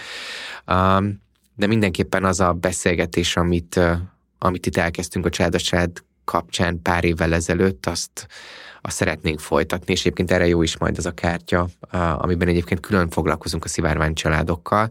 [1.55, 3.81] De mindenképpen az a beszélgetés, amit,
[4.47, 8.27] amit itt elkezdtünk a család kapcsán pár évvel ezelőtt, azt,
[8.83, 11.69] azt szeretnénk folytatni, és egyébként erre jó is majd az a kártya,
[12.17, 14.91] amiben egyébként külön foglalkozunk a szivárvány családokkal,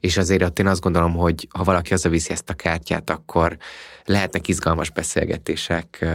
[0.00, 3.56] és azért ott én azt gondolom, hogy ha valaki hazaviszi ezt a kártyát, akkor
[4.04, 6.06] lehetnek izgalmas beszélgetések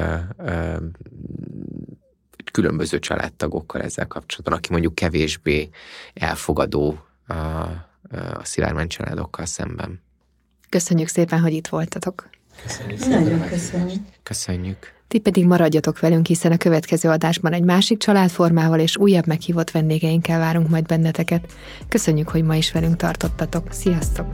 [2.51, 5.69] különböző családtagokkal ezzel kapcsolatban, aki mondjuk kevésbé
[6.13, 10.01] elfogadó a, a szivárvány családokkal szemben.
[10.69, 12.29] Köszönjük szépen, hogy itt voltatok.
[12.64, 13.24] Köszönjük szépen.
[13.24, 14.02] Nagyon köszönjük.
[14.24, 14.78] Köszönjük.
[15.08, 20.39] Ti pedig maradjatok velünk, hiszen a következő adásban egy másik családformával és újabb meghívott vendégeinkkel
[20.39, 21.54] várunk majd benneteket.
[21.89, 23.68] Köszönjük, hogy ma is velünk tartottatok.
[23.72, 24.26] Sziasztok!